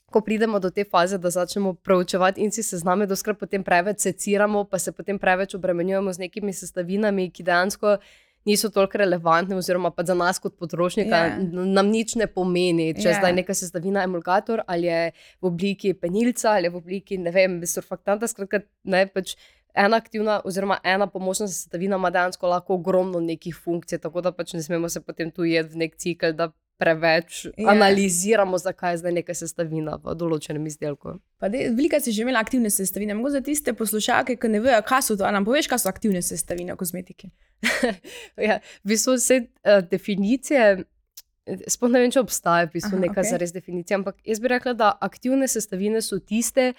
[0.09, 4.01] ko pridemo do te faze, da začnemo preučevati in si sezname, da skrat potem preveč
[4.01, 7.99] seciramo, pa se potem preveč obremenjujemo z nekimi sestavinami, ki dejansko
[8.45, 11.37] niso toliko relevantne, oziroma pa za nas kot potrošnika Ja.
[11.51, 13.09] nam nič ne pomeni, če Ja.
[13.09, 17.31] je zdaj neka sestavina emulgator ali je v obliki penilca ali je v obliki, ne
[17.31, 18.27] vem, surfaktanta.
[18.27, 19.35] Skratka, ne, pač
[19.75, 24.53] ena aktivna, oziroma ena pomočna sestavina ima dejansko lahko ogromno nekih funkcij, tako da pač
[24.53, 26.33] ne smemo se potem tu jeti v nek cikl.
[26.33, 26.51] da
[26.81, 27.51] Preveč Ja.
[27.57, 27.71] yeah.
[27.75, 31.19] analiziramo, zakaj je zdaj neka sestavina v določenem izdelku.
[31.41, 33.13] Velika si že imela aktivne sestavine.
[33.17, 35.27] Mogoče za tiste poslušalke, ki ne vejo, kaj so to.
[35.27, 37.29] A nam poveš, kaj so aktivne sestavine v kozmetiki?
[38.47, 40.81] Ja, v bistvu vse uh, definicije,
[41.69, 43.29] sploh ne vem, če obstaja v bistvu Aha, neka okay.
[43.29, 46.71] zares definicija, ampak jaz bi rekla, da aktivne sestavine so tiste,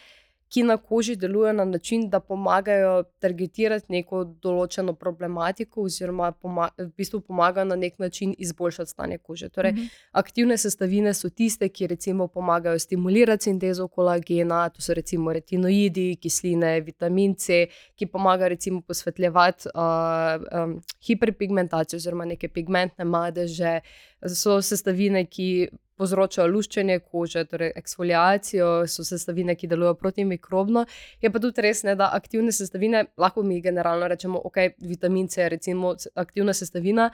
[0.53, 7.21] ki na koži delujejo na način, da pomagajo targetirati neko določeno problematiko, oziroma v bistvu
[7.21, 9.49] pomagajo na nek način izboljšati stanje kože.
[9.49, 9.87] Torej, Mhm.
[10.13, 16.81] Aktivne sestavine so tiste, ki recimo pomagajo stimulirati sintezo kolagena, to so recimo retinoidi, kisline,
[16.81, 23.81] vitamin C, ki pomagajo recimo posvetljevati uh, um, hiperpigmentacijo oziroma neke pigmentne madeže.
[24.29, 30.87] So sestavine, ki povzročajo luščenje kože, torej eksfoliacijo, so sestavine, ki delujejo protimikrobno.
[31.23, 35.43] Je pa tudi res, ne, da aktivne sestavine, lahko mi generalno rečemo, ok, vitamin C
[35.43, 37.11] je recimo aktivna sestavina.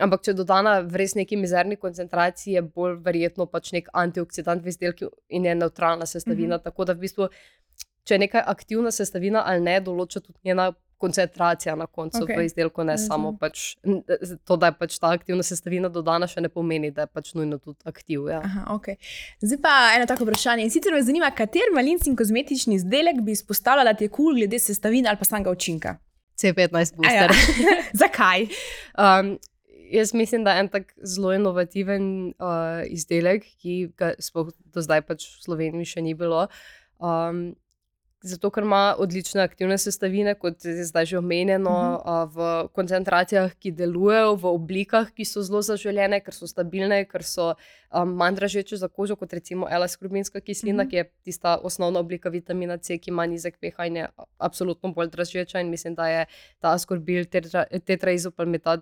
[0.00, 4.64] Ampak, če je dodana v res neki mizerni koncentraciji, je bolj verjetno pač nek antioksidant
[4.64, 6.56] v izdelku in je neutralna sestavina.
[6.56, 6.64] Mm -hmm.
[6.64, 7.28] Tako da, v bistvu,
[8.04, 12.38] če je neka aktivna sestavina ali ne, določa tudi njena koncentracija na koncu okay.
[12.38, 13.08] v izdelku, ne Razumem.
[13.10, 13.64] samo pač,
[14.48, 17.58] to, da je pač ta aktivna sestavina dodana, še ne pomeni, da je pač nujno
[17.62, 18.28] tudi aktiv.
[18.32, 18.40] Ja.
[18.46, 18.98] Aha, okay.
[19.42, 20.66] Zdaj pa eno tako vprašanje.
[20.66, 24.32] In sicer me zanima, kater malinci in kozmetični izdelek bi izpostavljala, da ti je kul
[24.32, 25.96] cool glede sestavin ali pa samega učinka.
[26.38, 27.26] C15 A Ja.
[27.28, 27.30] booster.
[28.02, 28.46] Zakaj?
[28.98, 29.38] Um,
[29.92, 34.14] jaz mislim, da je en tak zelo inovativen uh, izdelek, ki ga
[34.74, 36.46] do zdaj pač v Sloveniji še ni bilo.
[36.98, 37.52] Um,
[38.22, 42.24] zato, ker ima odlične aktivne sestavine, kot je zdaj že omenjeno, uh -huh.
[42.24, 47.24] uh, v koncentracijah, ki delujejo, v oblikah, ki so zelo zaželjene, ker so stabilne, ker
[47.24, 47.54] so
[47.92, 50.88] um, manj dražeče za kožo, kot recimo L-skupinska kislina, uh Mhm.
[50.88, 50.90] -huh.
[50.90, 54.08] ki je tista osnovna oblika vitamina C, ki ima nizek pH in je
[54.38, 55.60] absolutno bolj dražeča.
[55.60, 56.26] In mislim, da je
[56.60, 58.80] ta askorbil tetra, tetraizopalmitat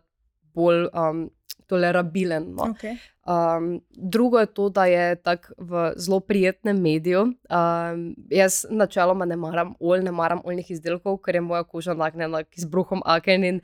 [0.54, 1.30] bolj um,
[1.66, 2.54] tolerabilen.
[2.54, 2.74] No.
[2.74, 2.96] Okay.
[3.26, 7.20] Um, drugo je to, da je tak v zelo prijetnem mediju.
[7.20, 12.42] Um, jaz načeloma ne maram olj, ne maram oljnih izdelkov, ker je moja koža nagnjena
[12.44, 13.60] k izbruhom aken in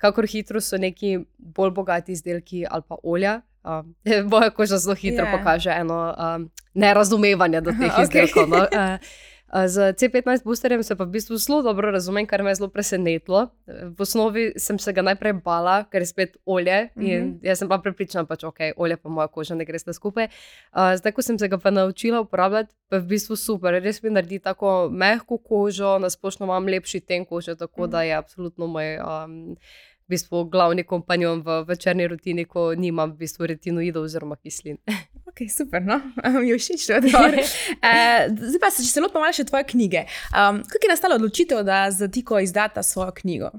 [0.00, 3.40] kakor hitro so neki bolj bogati izdelki ali pa olja.
[3.64, 3.94] Um,
[4.32, 5.30] moja koža zelo hitro Ja.
[5.30, 5.38] yeah.
[5.38, 8.02] pokaže eno um, nerazumevanje do teh Aha, okay.
[8.02, 8.48] izdelkov.
[8.48, 8.56] No.
[8.56, 8.96] Uh,
[9.52, 13.48] Z C15 boosterjem se pa v bistvu zelo dobro razumem, kar me je zelo presenetilo.
[13.66, 17.38] V osnovi sem se ga najprej bala, ker je spet olje in Mhm.
[17.42, 20.28] jaz sem pa prepričana, pač, ok, olje pa moja koža ne gre sta skupaj.
[20.70, 23.74] Uh, zdaj, ko sem se ga pa naučila uporabljati, pa je v bistvu super.
[23.74, 27.90] Res mi naredi tako mehko kožo, nasplošno imam lepši ten kože, tako Mhm.
[27.90, 28.98] da je absolutno moj.
[28.98, 29.56] Um,
[30.10, 34.78] V bistvu glavni kompanjon v večerni rutini, ko nimam v bistvu retinoidov oziroma kislin.
[35.30, 35.94] Okay, super, no?
[36.42, 37.38] mi je všeč to odgovor.
[37.38, 40.02] Uh, zdaj pa se če se lotimo malo še tvoje knjige.
[40.34, 43.52] Um, kako je nastala odločitev, da za Tiko izdata svojo knjigo?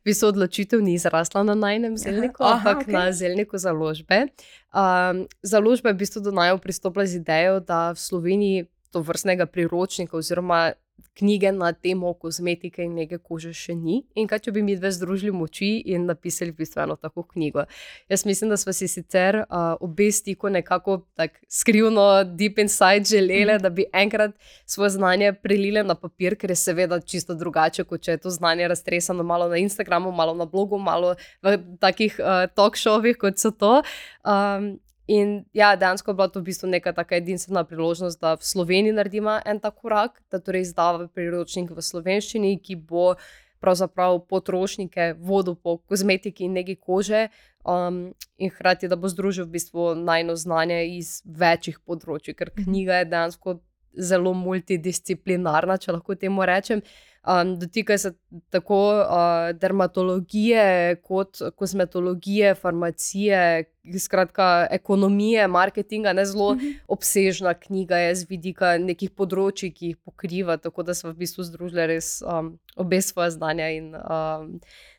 [0.00, 2.96] V bistvu odločitev ni zrasla na najnem zelniku, Aha, ampak okej.
[2.96, 4.32] na zelniku založbe.
[4.72, 9.46] Um, založba je v bistvu do najo pristopila z idejo, da v Sloveniji to vrstnega
[9.46, 10.72] priročnika oziroma
[11.18, 14.00] knjige na temo kozmetike in nege kože še ni.
[14.14, 17.64] In kaj, če bi mi dve združili moči in napisali v bistvu eno tako knjigo.
[18.08, 23.58] Jaz mislim, da smo si sicer uh, obe stiko nekako tako skrivno, deep inside želeli,
[23.62, 24.34] da bi enkrat
[24.66, 28.68] svoje znanje prelile na papir, ker je seveda čisto drugače, kot če je to znanje
[28.68, 33.50] raztresano malo na Instagramu, malo na blogu, malo v takih uh, talk showih, kot so
[33.50, 33.82] to.
[34.24, 34.78] Um,
[35.10, 38.94] In ja, dejansko je bila to v bistvu neka taka edinstvena priložnost, da v Sloveniji
[38.94, 43.16] naredimo en tak korak, da torej izdava priročnik v slovenščini, ki bo
[43.60, 47.26] pravzaprav potrošnike vodil po kozmetiki in negi kože,
[47.66, 53.02] um, in hkrati, da bo združil v bistvu najno znanje iz večjih področji, ker knjiga
[53.02, 53.58] je dejansko
[53.98, 56.86] zelo multidisciplinarna, če lahko temu rečem.
[57.28, 58.12] Um, dotika se
[58.50, 63.64] tako uh, dermatologije, kot kozmetologije, farmacije,
[63.98, 66.56] skratka, ekonomije, marketinga, ne zelo
[66.88, 71.44] obsežna knjiga je z vidika nekih področji, ki jih pokriva, tako da smo v bistvu
[71.44, 74.56] združili res um, obe svoje znanja in um,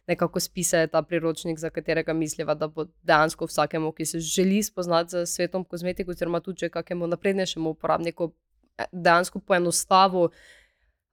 [0.07, 5.17] nekako spise ta priročnik, za katerega misliva, da bo dejansko vsakemu, ki se želi spoznati
[5.17, 8.29] z svetom kozmetike, oziroma tudi če kakemu naprednejšemu uporabniku,
[8.77, 10.29] eh, dejansko poenostavil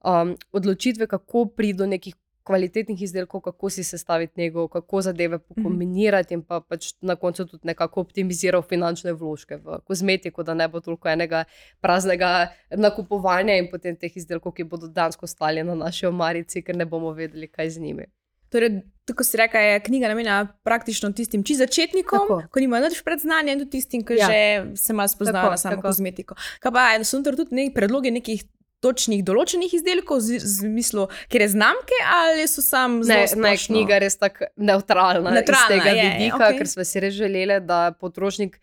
[0.01, 5.43] um, odločitve, kako priti do nekih kvalitetnih izdelkov, kako si sestaviti njegov, kako zadeve Mhm.
[5.47, 10.67] pokombinirati in pa pač na koncu tudi nekako optimiziral finančne vložke v kozmetiko, da ne
[10.67, 11.43] bo toliko enega
[11.81, 16.85] praznega nakupovanja in potem teh izdelkov, ki bodo dansko stali na naši omarici, ker ne
[16.85, 18.05] bomo vedeli, kaj z njimi.
[18.49, 18.69] Torej,
[19.05, 22.43] tako si rekel, je knjiga namenjena praktično tistim čisto začetnikom, Tako.
[22.49, 24.25] ko nimajo nič predznanja, in tudi tistim, ki Ja.
[24.27, 24.39] že
[24.75, 25.81] se malo spoznajo na samo tako.
[25.83, 26.35] kozmetiko.
[26.59, 28.43] Kaj pa so tudi neki predlogi nekih
[28.79, 33.27] točnih določenih izdelkov, z, z mislo, ker je znamke ali so sam zelo Ne, ne,
[33.33, 33.75] splošno?
[33.75, 36.57] knjiga je res tako neutralna, Nevtralna, iz tega je, je, vidika, okej.
[36.61, 38.59] ker smo si res želeli, da potrošnik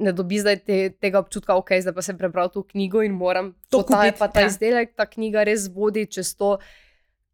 [0.00, 3.52] ne dobi zdaj te, tega občutka, ok, zdaj pa sem prebral to knjigo in moram
[3.68, 4.48] To kupiti, pa ta ja.
[4.48, 4.94] izdelek.
[4.96, 6.56] Ta knjiga res vodi čez to,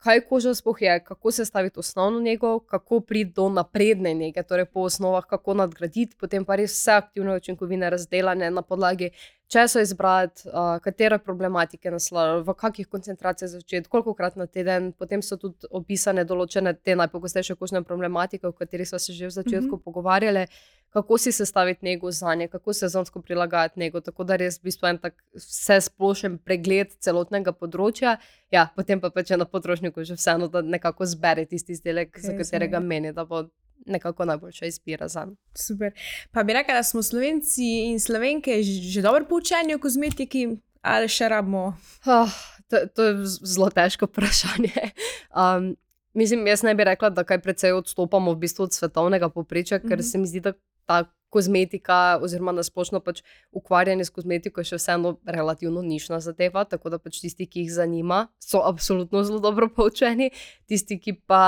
[0.03, 4.65] kaj koža sploh je, kako se staviti osnovno njego, kako priti do napredne njege, torej
[4.65, 9.11] po osnovah, kako nadgraditi, potem pa res vse aktivne učinkovine razdelane na podlagi,
[9.49, 15.23] če so izbrati, uh, katere problematike naslavljati, v kakih koncentracijah začeti, kolikokrat na teden, potem
[15.23, 19.77] so tudi opisane določene te najpogostejše kožne problematike, o katerih smo se že v začetku
[19.77, 19.83] Mhm.
[19.85, 20.47] pogovarjali.
[20.91, 24.87] Kako si sestaviti njegov za nje, kako sezonsko prilagajati njegov, tako da res v bistvu
[24.87, 28.17] en tak vse splošen pregled celotnega področja.
[28.51, 32.39] Ja, potem pa če na potrošniku že vseeno, da nekako zbere tisti izdelek, za Res
[32.39, 32.81] je, katerega ja.
[32.81, 33.45] meni, da bo
[33.87, 35.41] nekako najboljša izbira za njega.
[35.57, 35.93] Super.
[36.31, 40.49] Pa bi rekla, da smo slovenci in slovenke že, dobro poučeni o kozmetiki,
[40.83, 41.77] ali še rabimo.
[42.05, 42.31] Oh,
[42.69, 44.91] to, to je zelo težko vprašanje.
[45.31, 45.77] Um,
[46.15, 49.99] mislim, jaz ne bi rekla, da kaj precej odstopamo v bistvu od svetovnega povprečja, ker
[49.99, 50.03] Mhm.
[50.03, 50.53] se mi zdi, da
[50.87, 51.05] ta
[51.37, 53.23] kozmetika, oziroma nasplošno pač
[53.53, 56.65] ukvarjanje s kozmetiko, je še vseeno relativno nišna zadeva.
[56.65, 60.31] Tako da pač tisti, ki jih zanima, so absolutno zelo dobro poučeni,
[60.71, 61.43] tisti, ki pa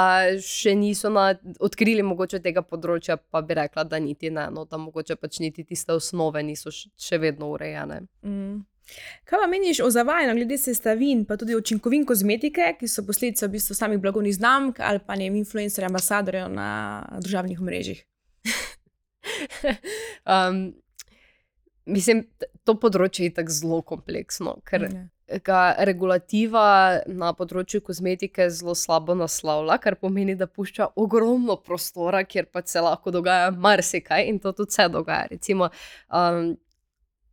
[0.45, 1.31] še niso na,
[1.65, 5.65] odkrili mogoče tega področja, pa bi rekla, da niti ne, no, da mogoče pač niti
[5.69, 8.03] tiste osnove niso še vedno urejene.
[8.27, 8.67] Mm.
[9.29, 13.59] Kaj pa meniš o zavajanju glede sestavin, pa tudi učinkovin kozmetike, ki so posledica v
[13.59, 16.71] bistvu samih blagovnih znamk ali pa ne influencerjev, ambasadorjev na
[17.21, 18.01] družabnih mrežah?
[20.35, 20.75] um,
[21.87, 22.27] mislim,
[22.65, 25.39] to področje je tako zelo kompleksno, ker Ja.
[25.45, 32.49] ga regulativa na področju kozmetike zelo slabo naslavlja, kar pomeni, da pušča ogromno prostora, kjer
[32.53, 35.29] pa se lahko dogaja marsikaj in to tudi se dogaja.
[35.31, 35.71] Recimo,
[36.09, 36.57] um,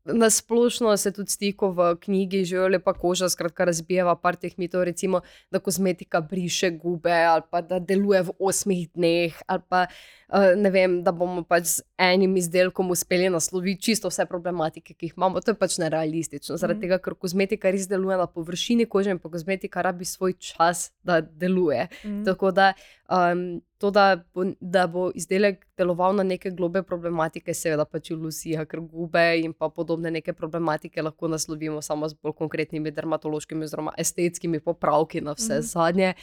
[0.05, 4.83] Na splošno se tudi stiko v knjigi Živijo lepa koža, skratka, razbijeva par teh mitov,
[4.83, 9.87] recimo, da kozmetika briše gube, ali pa da deluje v osmih dneh, ali pa
[10.29, 15.05] uh, ne vem, da bomo pač z enim izdelkom uspeli nasloviti čisto vse problematike, ki
[15.09, 15.41] jih imamo.
[15.41, 16.81] To je pač nerealistično, zaradi Mhm.
[16.85, 21.21] tega, ker kozmetika res deluje na površini kože in pa kozmetika rabi svoj čas, da
[21.21, 21.87] deluje.
[22.03, 22.23] Mm.
[22.25, 22.73] Tako da
[23.09, 28.65] um, to, da bo, da bo izdelek deloval na neke globe problematike, seveda pač iluzija,
[28.65, 33.93] ker gube in pa podobne neke problematike lahko naslovimo samo z bolj konkretnimi dermatološkimi oziroma
[34.01, 35.69] estetskimi popravki na vse Mhm.
[35.71, 36.13] zadnje.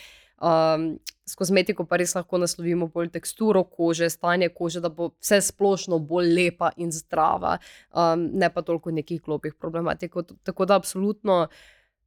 [0.43, 5.39] Um, s kozmetiko pa res lahko naslovimo bolj teksturo kože, stanje kože, da bo vse
[5.41, 7.59] splošno bolj lepa in zdrava,
[7.95, 10.13] um, ne pa toliko nekih globih problematik.
[10.43, 11.47] Tako da, absolutno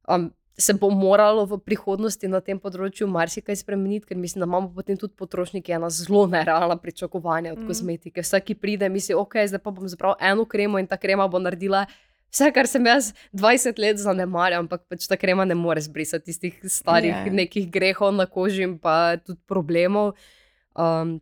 [0.08, 4.70] um, se bo moralo v prihodnosti na tem področju marsikaj spremeniti, ker mislim, da imamo
[4.72, 7.66] potem tudi potrošniki ena zelo nerealna pričakovanja od mm.
[7.68, 8.24] kozmetike.
[8.24, 11.42] Vsak, ki pride, misli, ok, zdaj pa bom zbral eno kremo in ta krema bo
[11.42, 11.84] naredila.
[12.32, 16.56] Vse, kar sem jaz 20 let zanemarjal, ampak pač ta krema ne more zbrisati tistih
[16.64, 17.36] starih yeah.
[17.44, 20.16] nekih grehov na koži in pa tudi problemov.
[20.76, 21.18] Um,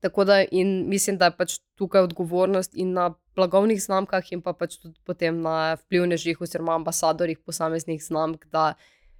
[0.00, 4.52] tako da in mislim, da je pač tukaj odgovornost in na blagovnih znamkah, in pa
[4.52, 8.74] pač tudi potem na vplivnežih oziroma ambasadorjih posameznih znamk, da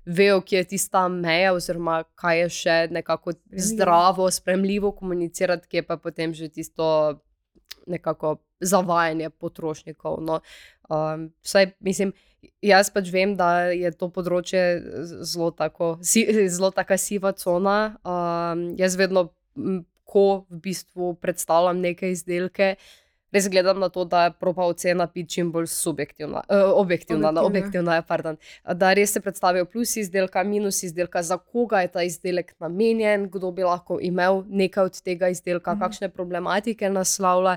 [0.07, 5.97] vejo, kje je tista meja, oziroma kaj je še nekako zdravo, spremljivo komunicirati, kje pa
[5.97, 7.21] potem že tisto
[7.87, 10.19] nekako zavajanje potrošnikov.
[10.25, 10.41] No,
[10.89, 12.13] um, vsaj, mislim,
[12.63, 14.63] jaz pač vem, da je to področje
[15.23, 17.97] zelo, tako, si, zelo taka siva cona.
[18.03, 19.29] Um, jaz vedno,
[20.07, 22.77] ko v bistvu predstavljam neke izdelke,
[23.35, 27.29] res gledam na to, da je proba ocena biti čim bolj subjektivna, uh, objektivna, objektivna.
[27.29, 27.43] Objektivna.
[27.43, 28.37] objektivna je, pardon.
[28.75, 33.51] Da res se predstavijo plusi izdelka, minusi izdelka, za koga je ta izdelek namenjen, kdo
[33.51, 35.81] bi lahko imel nekaj od tega izdelka, Mhm.
[35.81, 37.57] kakšne problematike naslavlja.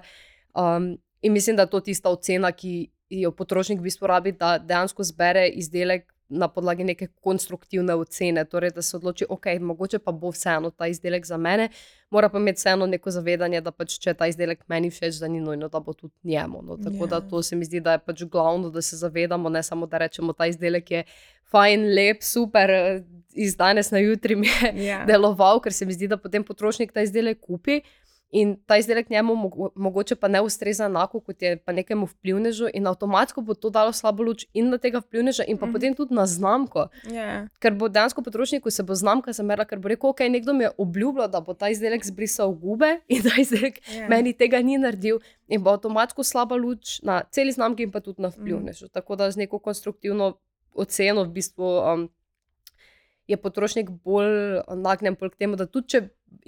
[0.55, 4.57] Um, in mislim, da je to tista ocena, ki jo potrošnik v bistvu rabi, da
[4.57, 8.45] dejansko zbere izdelek na podlagi neke konstruktivne ocene.
[8.45, 11.69] Torej, da se odloči, ok, mogoče pa bo vseeno ta izdelek za mene,
[12.09, 15.39] mora pa imeti vseeno neko zavedanje, da pač, če ta izdelek meni všeč, da ni
[15.39, 16.61] nujno, da bo tudi njemu.
[16.63, 16.77] No.
[16.77, 17.21] Tako da Ja.
[17.21, 20.33] to se mi zdi, da je pač glavno, da se zavedamo, ne samo da rečemo,
[20.33, 21.03] ta izdelek je
[21.45, 23.01] fajn, lep, super, eh,
[23.35, 25.05] iz danes na jutri mi je Ja.
[25.05, 27.81] deloval, ker se mi zdi, da potem potrošnik ta izdelek kupi.
[28.31, 32.67] In ta izdelek njemu mogo, mogoče pa ne ustreza enako kot je pa nekemu vplivnežu,
[32.73, 35.73] in avtomatsko bo to dalo slabo luč in na tega vplivneža, in pa mm.
[35.73, 36.87] potem tudi na znamko.
[37.03, 37.47] Yeah.
[37.59, 40.71] Ker bo dejansko potrošniku se bo znamka zamerila, ker bo rekel, ok, nekdo mi je
[40.77, 44.09] obljubljal, da bo ta izdelek zbrisal gube in ta izdelek yeah.
[44.09, 45.19] meni tega ni naredil.
[45.47, 48.85] In bo avtomatsko slaba luč na celi znamki, in pa tudi na vplivnežu.
[48.85, 48.93] Mm.
[48.93, 50.35] Tako da z neko konstruktivno
[50.73, 51.65] oceno v bistvu.
[51.65, 52.09] Um,
[53.29, 56.01] je potrošnik bolj nagnjen k temu, da tudi če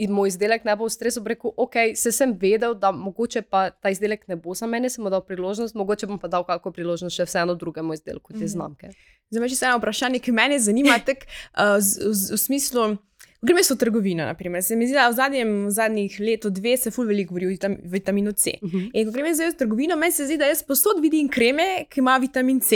[0.10, 4.28] moj izdelek ne bo ustrezal, rekel, ok, se sem vedel, da mogoče pa ta izdelek
[4.28, 7.28] ne bo za mene, sem mu dal priložnost, mogoče bom pa dal kakšno priložnost še
[7.30, 8.48] vseeno drugemu izdelku te mm -hmm.
[8.48, 8.92] znamke.
[9.30, 12.98] Zdaj, če se eno vprašanje, ki me zanima, tak, uh, z, z, v smislu.
[13.42, 14.64] Gremo v trgovino, naprimer.
[14.64, 17.50] se mi zdi, da v, zadnjem, v zadnjih letu, dve se fulj veliko govori o
[17.50, 18.52] vitam, vitaminu C.
[18.62, 18.90] Uh -huh.
[18.94, 22.00] In ko gremo zdaj v trgovino, meni se zdi, da jaz posod vidim kreme, ki
[22.00, 22.76] ima vitamin C.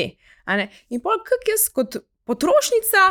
[0.89, 3.02] In pa kako jaz kot potrošnica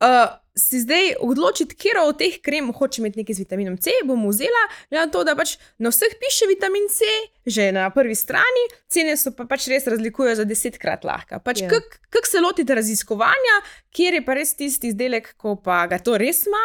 [0.00, 4.28] uh, si zdaj odločiti, kje od teh krem hoče imeti nekaj z vitaminom C, bom
[4.28, 7.08] vzela, glede na to, da pač na vseh piše vitamin C,
[7.46, 11.42] že na prvi strani, cene so pa pač res razlikujejo za desetkrat lahka.
[11.42, 11.66] Pač yeah.
[11.66, 11.74] Ja.
[11.74, 13.56] Kako kak se lotite raziskovanja,
[13.90, 16.64] kje je pa res tisti izdelek, ko pa ga to res ima,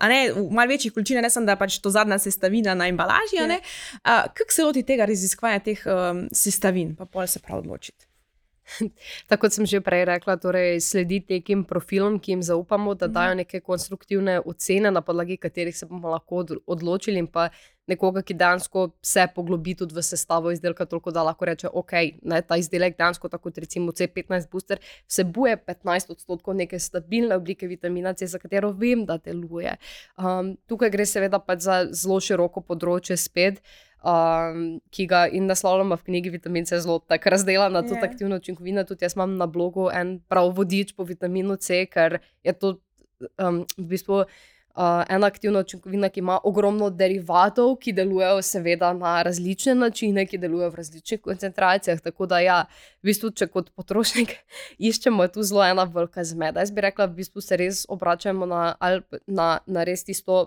[0.00, 3.36] a ne v malce večjih količinah, ne samo da pač to zadnja sestavina na embalaži.
[3.36, 3.60] Yeah.
[4.00, 4.24] Ja.
[4.32, 8.05] Kako se lotite tega raziskovanja teh um, sestavin, pa pol se prav odločiti.
[9.28, 13.34] Tako kot sem že prej rekla, torej slediti nekim profilom, ki jim zaupamo, da dajo
[13.34, 13.44] mhm.
[13.44, 17.48] neke konstruktivne ocene, na podlagi katerih se bomo lahko odločili, in pa
[17.86, 21.92] nekoga, ki dejansko se poglobi tudi v sestavo izdelka, toliko da lahko reče, ok,
[22.26, 27.70] ne, ta izdelek dejansko, tako kot recimo C15 booster, vsebuje 15 odstotkov neke stabilne oblike
[27.70, 29.76] vitamina C, za katero vem, da deluje.
[30.18, 33.62] Um, tukaj gre seveda pač za zelo široko področje spet
[34.06, 38.02] um, ki ga in naslovljamo v knjigi Vitamin C, zelo tako razdela na to yeah.
[38.02, 38.10] Ja.
[38.10, 38.84] aktivno učinkovino.
[38.84, 42.76] Tudi jaz imam na blogu en prav vodič po vitaminu C, ker je to
[43.38, 44.24] um, v bistvu.
[44.76, 50.36] Uh, ena aktivna učinkovina, ki ima ogromno derivatov, ki delujejo, seveda, na različne načine, ki
[50.38, 52.02] delujejo v različnih koncentracijah.
[52.04, 52.58] Tako da, ja,
[53.00, 54.34] v bistvu, če kot potrošnik
[54.90, 56.60] iščemo, je tu zelo ena velika zmeda.
[56.60, 58.60] Jaz bi rekla, v bistvu se res obračamo na,
[59.24, 60.42] na, na res tisto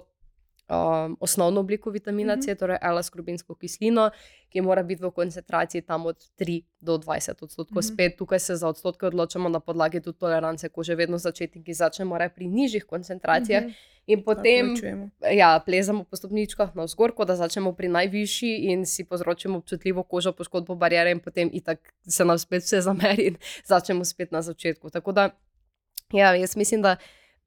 [0.70, 2.60] um, osnovno obliko vitamina C, mm -hmm.
[2.60, 4.10] torej L-skrbinsko kislino,
[4.50, 7.76] ki mora biti v koncentraciji tam od 3 do 20 odstotkov.
[7.76, 7.94] Mm -hmm.
[7.94, 12.18] Spet tukaj se za odstotke odločamo na podlagi tudi tolerance, ko že vedno začetniki začnemo
[12.36, 13.64] pri nižjih koncentracijah.
[13.64, 14.00] Mm -hmm.
[14.10, 14.74] In potem
[15.22, 20.32] ja, plezamo po stopničkah na vzgor, da začnemo pri najvišji in si povzročimo občutljivo kožo,
[20.34, 21.52] poškodbo barijere, in potem
[22.08, 23.38] se nam spet vse zameri in
[23.72, 24.90] začnemo spet na začetku.
[24.90, 25.30] Tako da,
[26.14, 26.96] ja, jaz mislim, da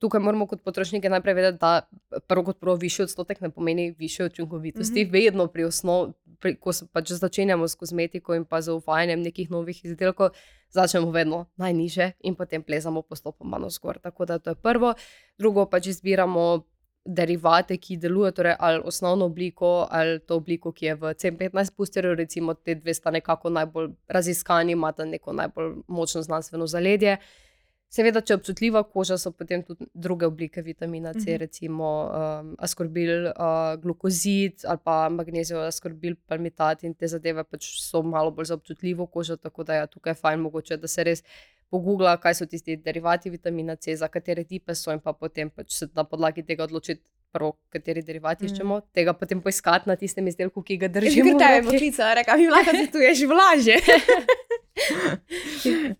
[0.03, 1.87] tukaj moramo kot potrošniki najprej vedeti, da
[2.27, 5.05] prvo kot prvo višji odstotek ne pomeni više učinkovitosti.
[5.05, 5.13] Mm -hmm.
[5.13, 6.13] Vedno pri osnovi,
[6.61, 10.31] ko pač začenjamo s kozmetiko in pa z uvajanjem nekih novih izdelkov,
[10.71, 13.99] začnemo vedno najniže in potem plezamo postopoma na zgor.
[13.99, 14.95] Tako da to je prvo.
[15.39, 16.67] Drugo pač izbiramo.
[17.05, 22.15] Derivate, ki delujejo, torej ali osnovno obliko, ali to obliko, ki je v C15 boosterju,
[22.15, 27.13] recimo, te dve sta nekako najbolj raziskani, imata neko najbolj močno znanstveno zaledje.
[27.13, 27.52] Uh,
[27.93, 31.33] Seveda, če je občutljiva koža, so potem tudi druge oblike vitamina C, uh mhm.
[31.33, 31.39] -huh.
[31.41, 38.03] recimo um, askorbil, uh, glukozid ali pa magnezijo, askorbil, palmitat in te zadeve pač so
[38.03, 39.37] malo bolj za občutljivo kožo.
[39.37, 41.23] Tako da je tukaj fajn, mogoče, da se res
[41.71, 45.73] pogoogla, kaj so tisti derivati vitamina C, za katere tipe so in pa potem pač
[45.73, 47.03] se na podlagi tega odločiti.
[47.33, 48.53] Prvo, kateri derivati mhm.
[48.53, 48.93] iščemo, mm.
[48.93, 51.39] tega potem poiskati na tistem izdelku, ki ga držimo.
[51.41, 53.77] Že je poklica, reka, mi lahko se tu je že vlaže.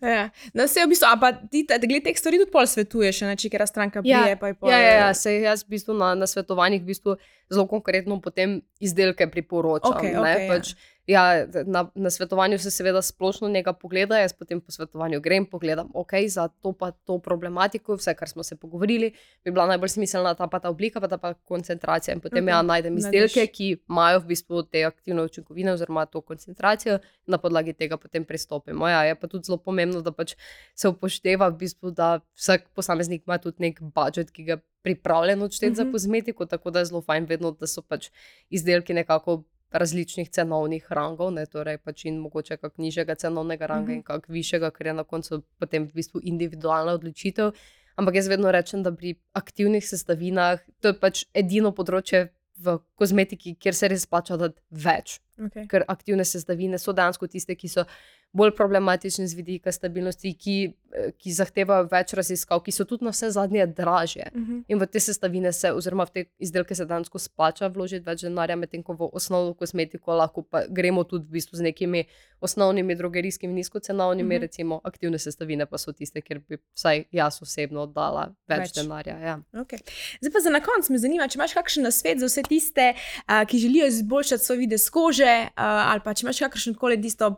[0.01, 0.29] ja.
[0.53, 3.51] No, vse v bistvu, a pa ti, glede teh stvari, tudi pol svetuješ, ne, če
[3.53, 4.23] kera stranka ja.
[4.23, 4.55] prije.
[4.69, 7.17] Ja, ja, ja, ja, se jaz v bistvu na, na svetovanjih v bistvu
[7.53, 9.97] zelo konkretno potem izdelke priporočam.
[9.97, 10.92] Okay, okay, pač, ja.
[11.07, 15.89] Ja, na, na svetovanju se seveda splošno nekaj pogleda, jaz potem po svetovanju grem, pogledam,
[15.93, 19.11] ok, za to pa to problematiko, vse, kar smo se pogovorili,
[19.43, 22.15] bi bila najbolj smiselna ta pa ta oblika, pa ta pa koncentracija.
[22.15, 22.55] In potem okay.
[22.55, 27.73] ja najdem izdelke, ki imajo v bistvu te aktivne učinkovine oziroma to koncentracijo, na podlagi
[27.73, 28.87] tega potem pristopimo.
[28.87, 30.37] Ja, je pa tudi zelo pomembno, da pač
[30.75, 35.71] se upošteva, v bistvu, da vsak posameznik ima tudi nek budžet, ki ga pripravljen odšteti
[35.71, 35.77] uh -huh.
[35.77, 35.91] za mhm.
[35.91, 38.09] kozmetiko, tako da je zelo fajn vedno, da so pač
[38.49, 43.91] izdelki nekako različnih cenovnih rangov, ne, torej pač in mogoče kak nižjega cenovnega ranga mm
[43.91, 43.95] -hmm.
[43.95, 47.51] in kak višjega, ker je na koncu potem v bistvu individualna odločitev.
[47.95, 53.55] Ampak jaz vedno rečem, da pri aktivnih sestavinah to je pač edino področje v kozmetiki,
[53.55, 55.19] kjer se res plača dati več.
[55.37, 55.67] Okay.
[55.67, 57.85] Ker aktivne sestavine so dejansko tiste, ki so
[58.33, 63.11] bolj problematične z vidika stabilnosti, ki, eh, ki zahtevajo več raziskav, ki so tudi na
[63.13, 64.31] vse zadnje dražje.
[64.35, 64.63] Uh -huh.
[64.67, 68.55] In v te sestavine se, oziroma v te izdelke se dejansko splača vložiti več denarja,
[68.55, 72.03] medtem ko v osnovno kozmetiko lahko pa gremo tudi v bistvu z nekimi
[72.41, 74.37] osnovnimi drogerijskimi nizkocenovnimi, uh Mhm.
[74.37, 74.41] -huh.
[74.41, 78.73] recimo aktivne sestavine pa so tiste, kjer bi vsaj jaz osebno dala več, Več.
[78.75, 79.17] denarja.
[79.19, 79.39] Ja.
[79.53, 79.79] Okay.
[80.21, 83.47] Zdaj pa za na konec me zanima, če imaš kakšen nasvet za vse tiste, uh,
[83.47, 87.35] ki želijo izboljšati svoj videz kože, uh, ali pa če imaš kakršen koli tisto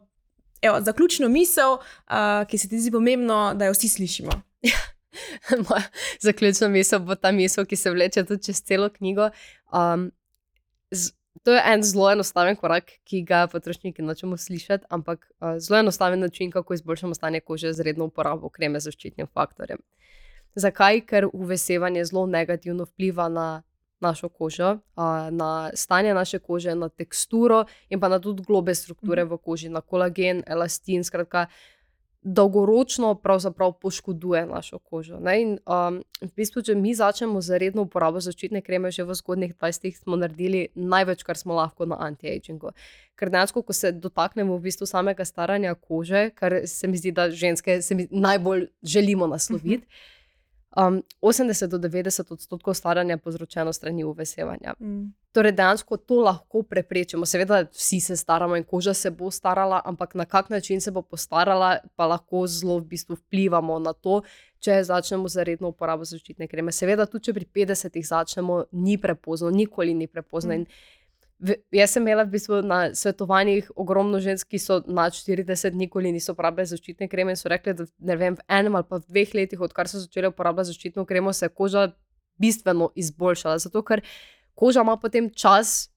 [0.62, 4.32] evo, zaključno misel, uh, ki se ti zdi pomembno, da jo vsi slišimo.
[5.70, 5.84] Moja
[6.22, 9.30] zaključna misel bo ta misel, ki se vleče tudi čez celo knjigo.
[9.74, 10.10] Um,
[10.92, 11.12] z,
[11.44, 16.20] to je en zelo enostaven korak, ki ga potrošniki nočemo slišati, ampak uh, zelo enostaven
[16.20, 19.80] način, kako izboljšamo stanje kože z redno uporabo kreme z zaščitnim faktorjem.
[20.56, 21.02] Zakaj?
[21.06, 23.64] Ker uvesevanje zelo negativno vpliva na
[24.00, 29.24] našo kožo, uh, na stanje naše kože, na teksturo in pa na tudi globe strukture
[29.24, 31.04] v koži, na kolagen, elastin.
[31.04, 31.48] Skratka,
[32.26, 35.20] dolgoročno pravzaprav poškoduje našo kožo.
[35.20, 35.42] Ne?
[35.42, 39.54] In, um, v bistvu, če mi začnemo z redno uporabo zaščitne kreme, že v zgodnjih
[39.54, 42.74] 20-ih smo naredili največ, kar smo lahko na anti-agingu.
[43.14, 47.30] Ker dejansko, ko se dotaknemo v bistvu samega staranja kože, kar se mi zdi, da
[47.30, 49.86] ženske mi najbolj želimo nasloviti.
[50.76, 54.74] Um, 80 do 90 odstotkov staranja povzročeno strani uvesevanja.
[54.80, 55.14] Mm.
[55.32, 57.26] Torej, dejansko to lahko preprečimo.
[57.26, 61.02] Seveda, vsi se staramo in koža se bo starala, ampak na kak način se bo
[61.02, 64.22] postarala, pa lahko zelo v bistvu vplivamo na to,
[64.60, 66.72] če začnemo z redno uporabo zaščitne kreme.
[66.72, 70.52] Seveda, tudi če pri 50-ih začnemo, ni prepozno, nikoli ni prepozno.
[70.52, 70.56] Mm.
[70.56, 70.68] In
[71.72, 76.32] Jaz sem imela v bistvu na svetovanjih ogromno žensk, ki so nad 40, nikoli niso
[76.32, 79.34] uporabljale zaščitne kreme in so rekli, da ne vem, v enem ali pa v dveh
[79.36, 81.90] letih, odkar so začele uporabljati zaščitno kremo, se je koža
[82.40, 83.60] bistveno izboljšala.
[83.60, 84.04] Zato, ker
[84.56, 85.90] koža ima potem čas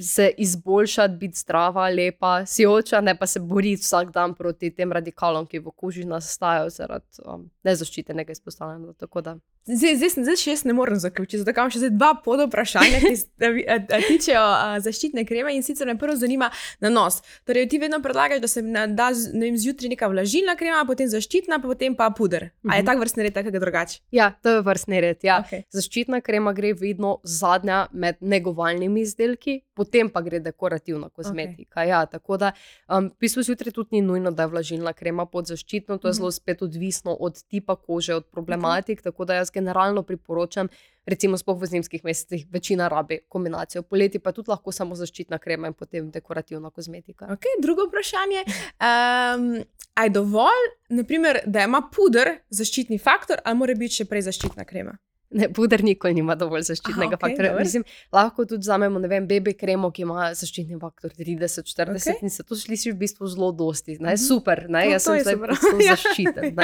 [0.00, 5.46] se izboljšati, biti zdrava, lepa, sijoča, ne pa se boriti vsak dan proti tem radikalom,
[5.46, 8.92] ki v koži nastajajo zaradi um, nezaščitenega izpostavljanja.
[9.00, 9.36] Tako da.
[9.66, 13.16] Zdaj, zdaj, zdaj še jaz ne morem zaključiti, zato imam še dva pod vprašanja, ki
[13.16, 13.48] se
[14.08, 15.50] tičejo a, zaščitne kreme.
[15.50, 17.16] In sicer me prvo zanima na nos.
[17.42, 21.58] Torej, ti vedno predlagaš, da se da ne vem, zjutraj neka vlažilna krema, potem zaščitna,
[21.58, 22.52] pa potem pa puder.
[22.62, 22.86] A je Mhm.
[22.86, 23.98] tak vrstni red, tako drugače?
[24.12, 25.18] Ja, to je vrstni red.
[25.24, 25.40] Ja.
[25.42, 25.64] Okay.
[25.72, 31.80] Zaščitna krema gre vedno zadnja med negovalnimi izdelki, potem pa gre dekorativna kozmetika.
[31.80, 31.88] Okay.
[31.88, 32.52] Ja, tako da,
[32.88, 36.12] um, v bistvu zjutraj tudi ni nujno, da je vlažilna krema pod zaščitno, to je
[36.12, 36.16] Mhm.
[36.16, 39.00] zelo spet odvisno od tipa kože, od problematik.
[39.00, 39.04] Okay.
[39.04, 40.68] Tako da jaz generalno priporočam,
[41.06, 45.70] recimo, spoh v zimskih mesecih, večina rabi kombinacijo, poleti pa tudi lahko samo zaščitna krema
[45.70, 47.30] in potem dekorativna kozmetika.
[47.36, 48.42] Okay, drugo vprašanje.
[48.82, 49.48] Um,
[49.96, 54.66] a je dovolj, naprimer, da ima puder zaščitni faktor, ali mora biti še prej zaščitna
[54.68, 54.98] krema?
[55.36, 57.48] Ne, puder nikoli nima dovolj zaščitnega Aha, okej, faktorja.
[57.50, 57.64] dobro.
[57.66, 57.84] Mislim,
[58.14, 61.98] lahko tudi vzamemo, ne vem, BB kremo, ki ima zaščitni faktor 30-40 Okej.
[61.98, 62.22] okay.
[62.22, 63.96] in se to sliši v bistvu zelo dosti.
[63.98, 64.14] Ne?
[64.14, 64.22] Mhm.
[64.22, 64.84] Super, ne?
[64.86, 65.96] To- jaz to sem zdaj zelo Ja.
[65.96, 66.54] zaščiten.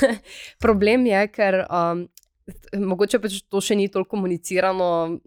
[0.66, 2.02] Problem je, ker um,
[2.74, 5.18] mogoče pač to še ni toliko komunicirano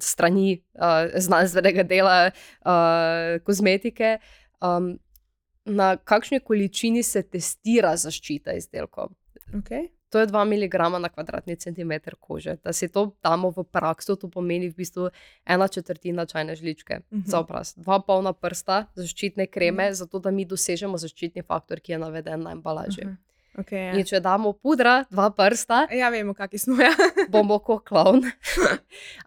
[0.00, 4.18] strani uh, znanstvenega dela uh, kozmetike.
[4.60, 4.98] Um,
[5.66, 9.10] na kakšni količini se testira zaščita izdelkov?
[9.54, 9.88] Okay.
[10.14, 12.56] To je 2 mg na kvadratni centimeter kože.
[12.62, 15.08] Da si to damo v prakso, to pomeni v bistvu
[15.44, 17.22] ena četrtina čajne žličke Mhm.
[17.26, 17.74] za obraz.
[17.74, 22.52] Dva polna prsta zaščitne kreme, zato da mi dosežemo zaščitni faktor, ki je naveden na
[22.54, 23.02] embalaži.
[23.02, 23.16] Aha.
[23.56, 23.92] Okay, ja.
[23.96, 26.76] In če damo pudra, dva prsta, ja, vemo, kakšni smo.
[26.82, 26.92] Ja.
[27.32, 28.26] bomo kot klovn.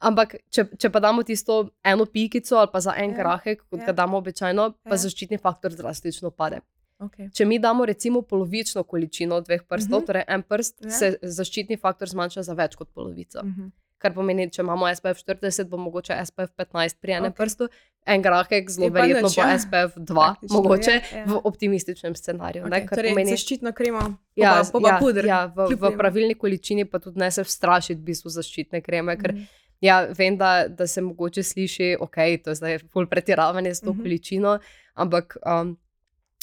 [0.06, 3.80] Ampak, če, če pa damo tisto eno pikico ali pa za en Ja, krahek, kot
[3.82, 3.90] ja.
[3.90, 5.02] ga damo običajno, pa Ja.
[5.06, 6.62] zaščitni faktor drastično pade.
[7.00, 7.30] Okay.
[7.32, 10.08] Če mi damo recimo polovično količino dveh prstov, uh -huh.
[10.08, 10.88] torej en prst, Ja.
[10.88, 10.92] ja.
[10.92, 13.40] se zaščitni faktor zmanjša za več kot polovico.
[13.40, 13.72] Uh -huh.
[14.00, 14.02] Mhm.
[14.02, 17.38] Kar pomeni, če imamo SPF 40, bo mogoče SPF 15 pri enem okay.
[17.38, 17.68] prstu,
[18.06, 19.60] en grahek, zelo Je verjetno nič, bo ja.
[19.60, 21.26] SPF 2, Praktično, mogoče ja, ja.
[21.26, 22.64] v optimističnem scenariju.
[22.64, 22.70] Okay.
[22.70, 24.04] Ne, Torej, pomeni, zaščitno kremo,
[24.40, 25.26] ja, pa, pa ja, puder.
[25.26, 29.18] ja, v, v pravilni količini pa tudi ne se strašiti v bistvu zaščitne kreme.
[29.18, 29.44] Ker Mhm.
[29.82, 33.82] Ja, vem, da, da se mogoče sliši, da okay, je to zdaj pol pretiravanje s
[33.82, 34.00] to Mhm.
[34.00, 34.04] -huh.
[34.04, 34.60] količino,
[34.94, 35.78] ampak um,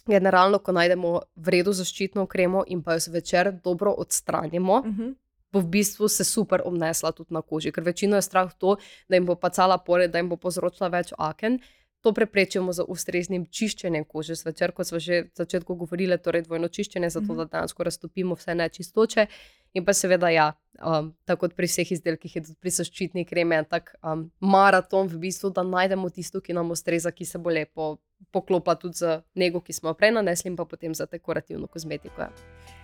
[0.06, 5.14] generalno, ko najdemo vredno zaščitno kremo in pa jo zvečer dobro odstranimo, uh -huh.
[5.56, 7.72] Bo v bistvu se super obnesla tudi na koži.
[7.72, 8.76] Ker večino je strah to,
[9.08, 11.56] da jim bo pacala pore, da jim bo povzročila več aken.
[12.04, 16.68] To preprečimo z ustreznim čiščenjem kože zvečer, kot smo že na začetku govorili, torej dvojno
[16.68, 17.36] čiščenje, zato Mhm.
[17.36, 19.26] da dejansko raztopimo vse nečistoče.
[19.74, 20.52] In pa seveda, ja,
[20.84, 25.08] um, tako kot pri vseh izdelkih, je tudi pri zaščitni kremi en tak um, maraton,
[25.08, 27.96] v bistvu, da najdemo tisto, ki nam ustreza, ki se bo lepo
[28.30, 32.28] poklopila tudi z nego, ki smo jo prej nanesli, in pa potem za dekorativno kozmetiko.
[32.28, 32.75] Ja.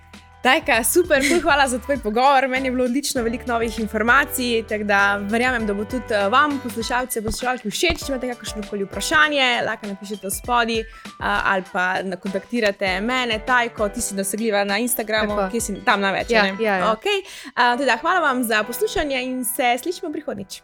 [0.42, 2.48] Tajka, super, ful, hvala za tvoj pogovor.
[2.48, 4.64] Meni je bilo odlično, veliko novih informacij.
[4.68, 8.02] Tako da verjamem, da bo tudi eh, vam, poslušalce, poslušalki všeč.
[8.02, 10.80] Če imate kakršno koli vprašanje, lahko napišete v spodi
[11.22, 11.86] ali pa
[12.22, 16.34] kontaktirate mene, Tajko, ti si dosegljiva na Instagramu, ki si tam največ.
[16.34, 16.90] Ja, ja, ja.
[16.96, 17.22] Okay.
[17.54, 20.62] Uh, teda, hvala vam za poslušanje in se slišimo prihodnjič.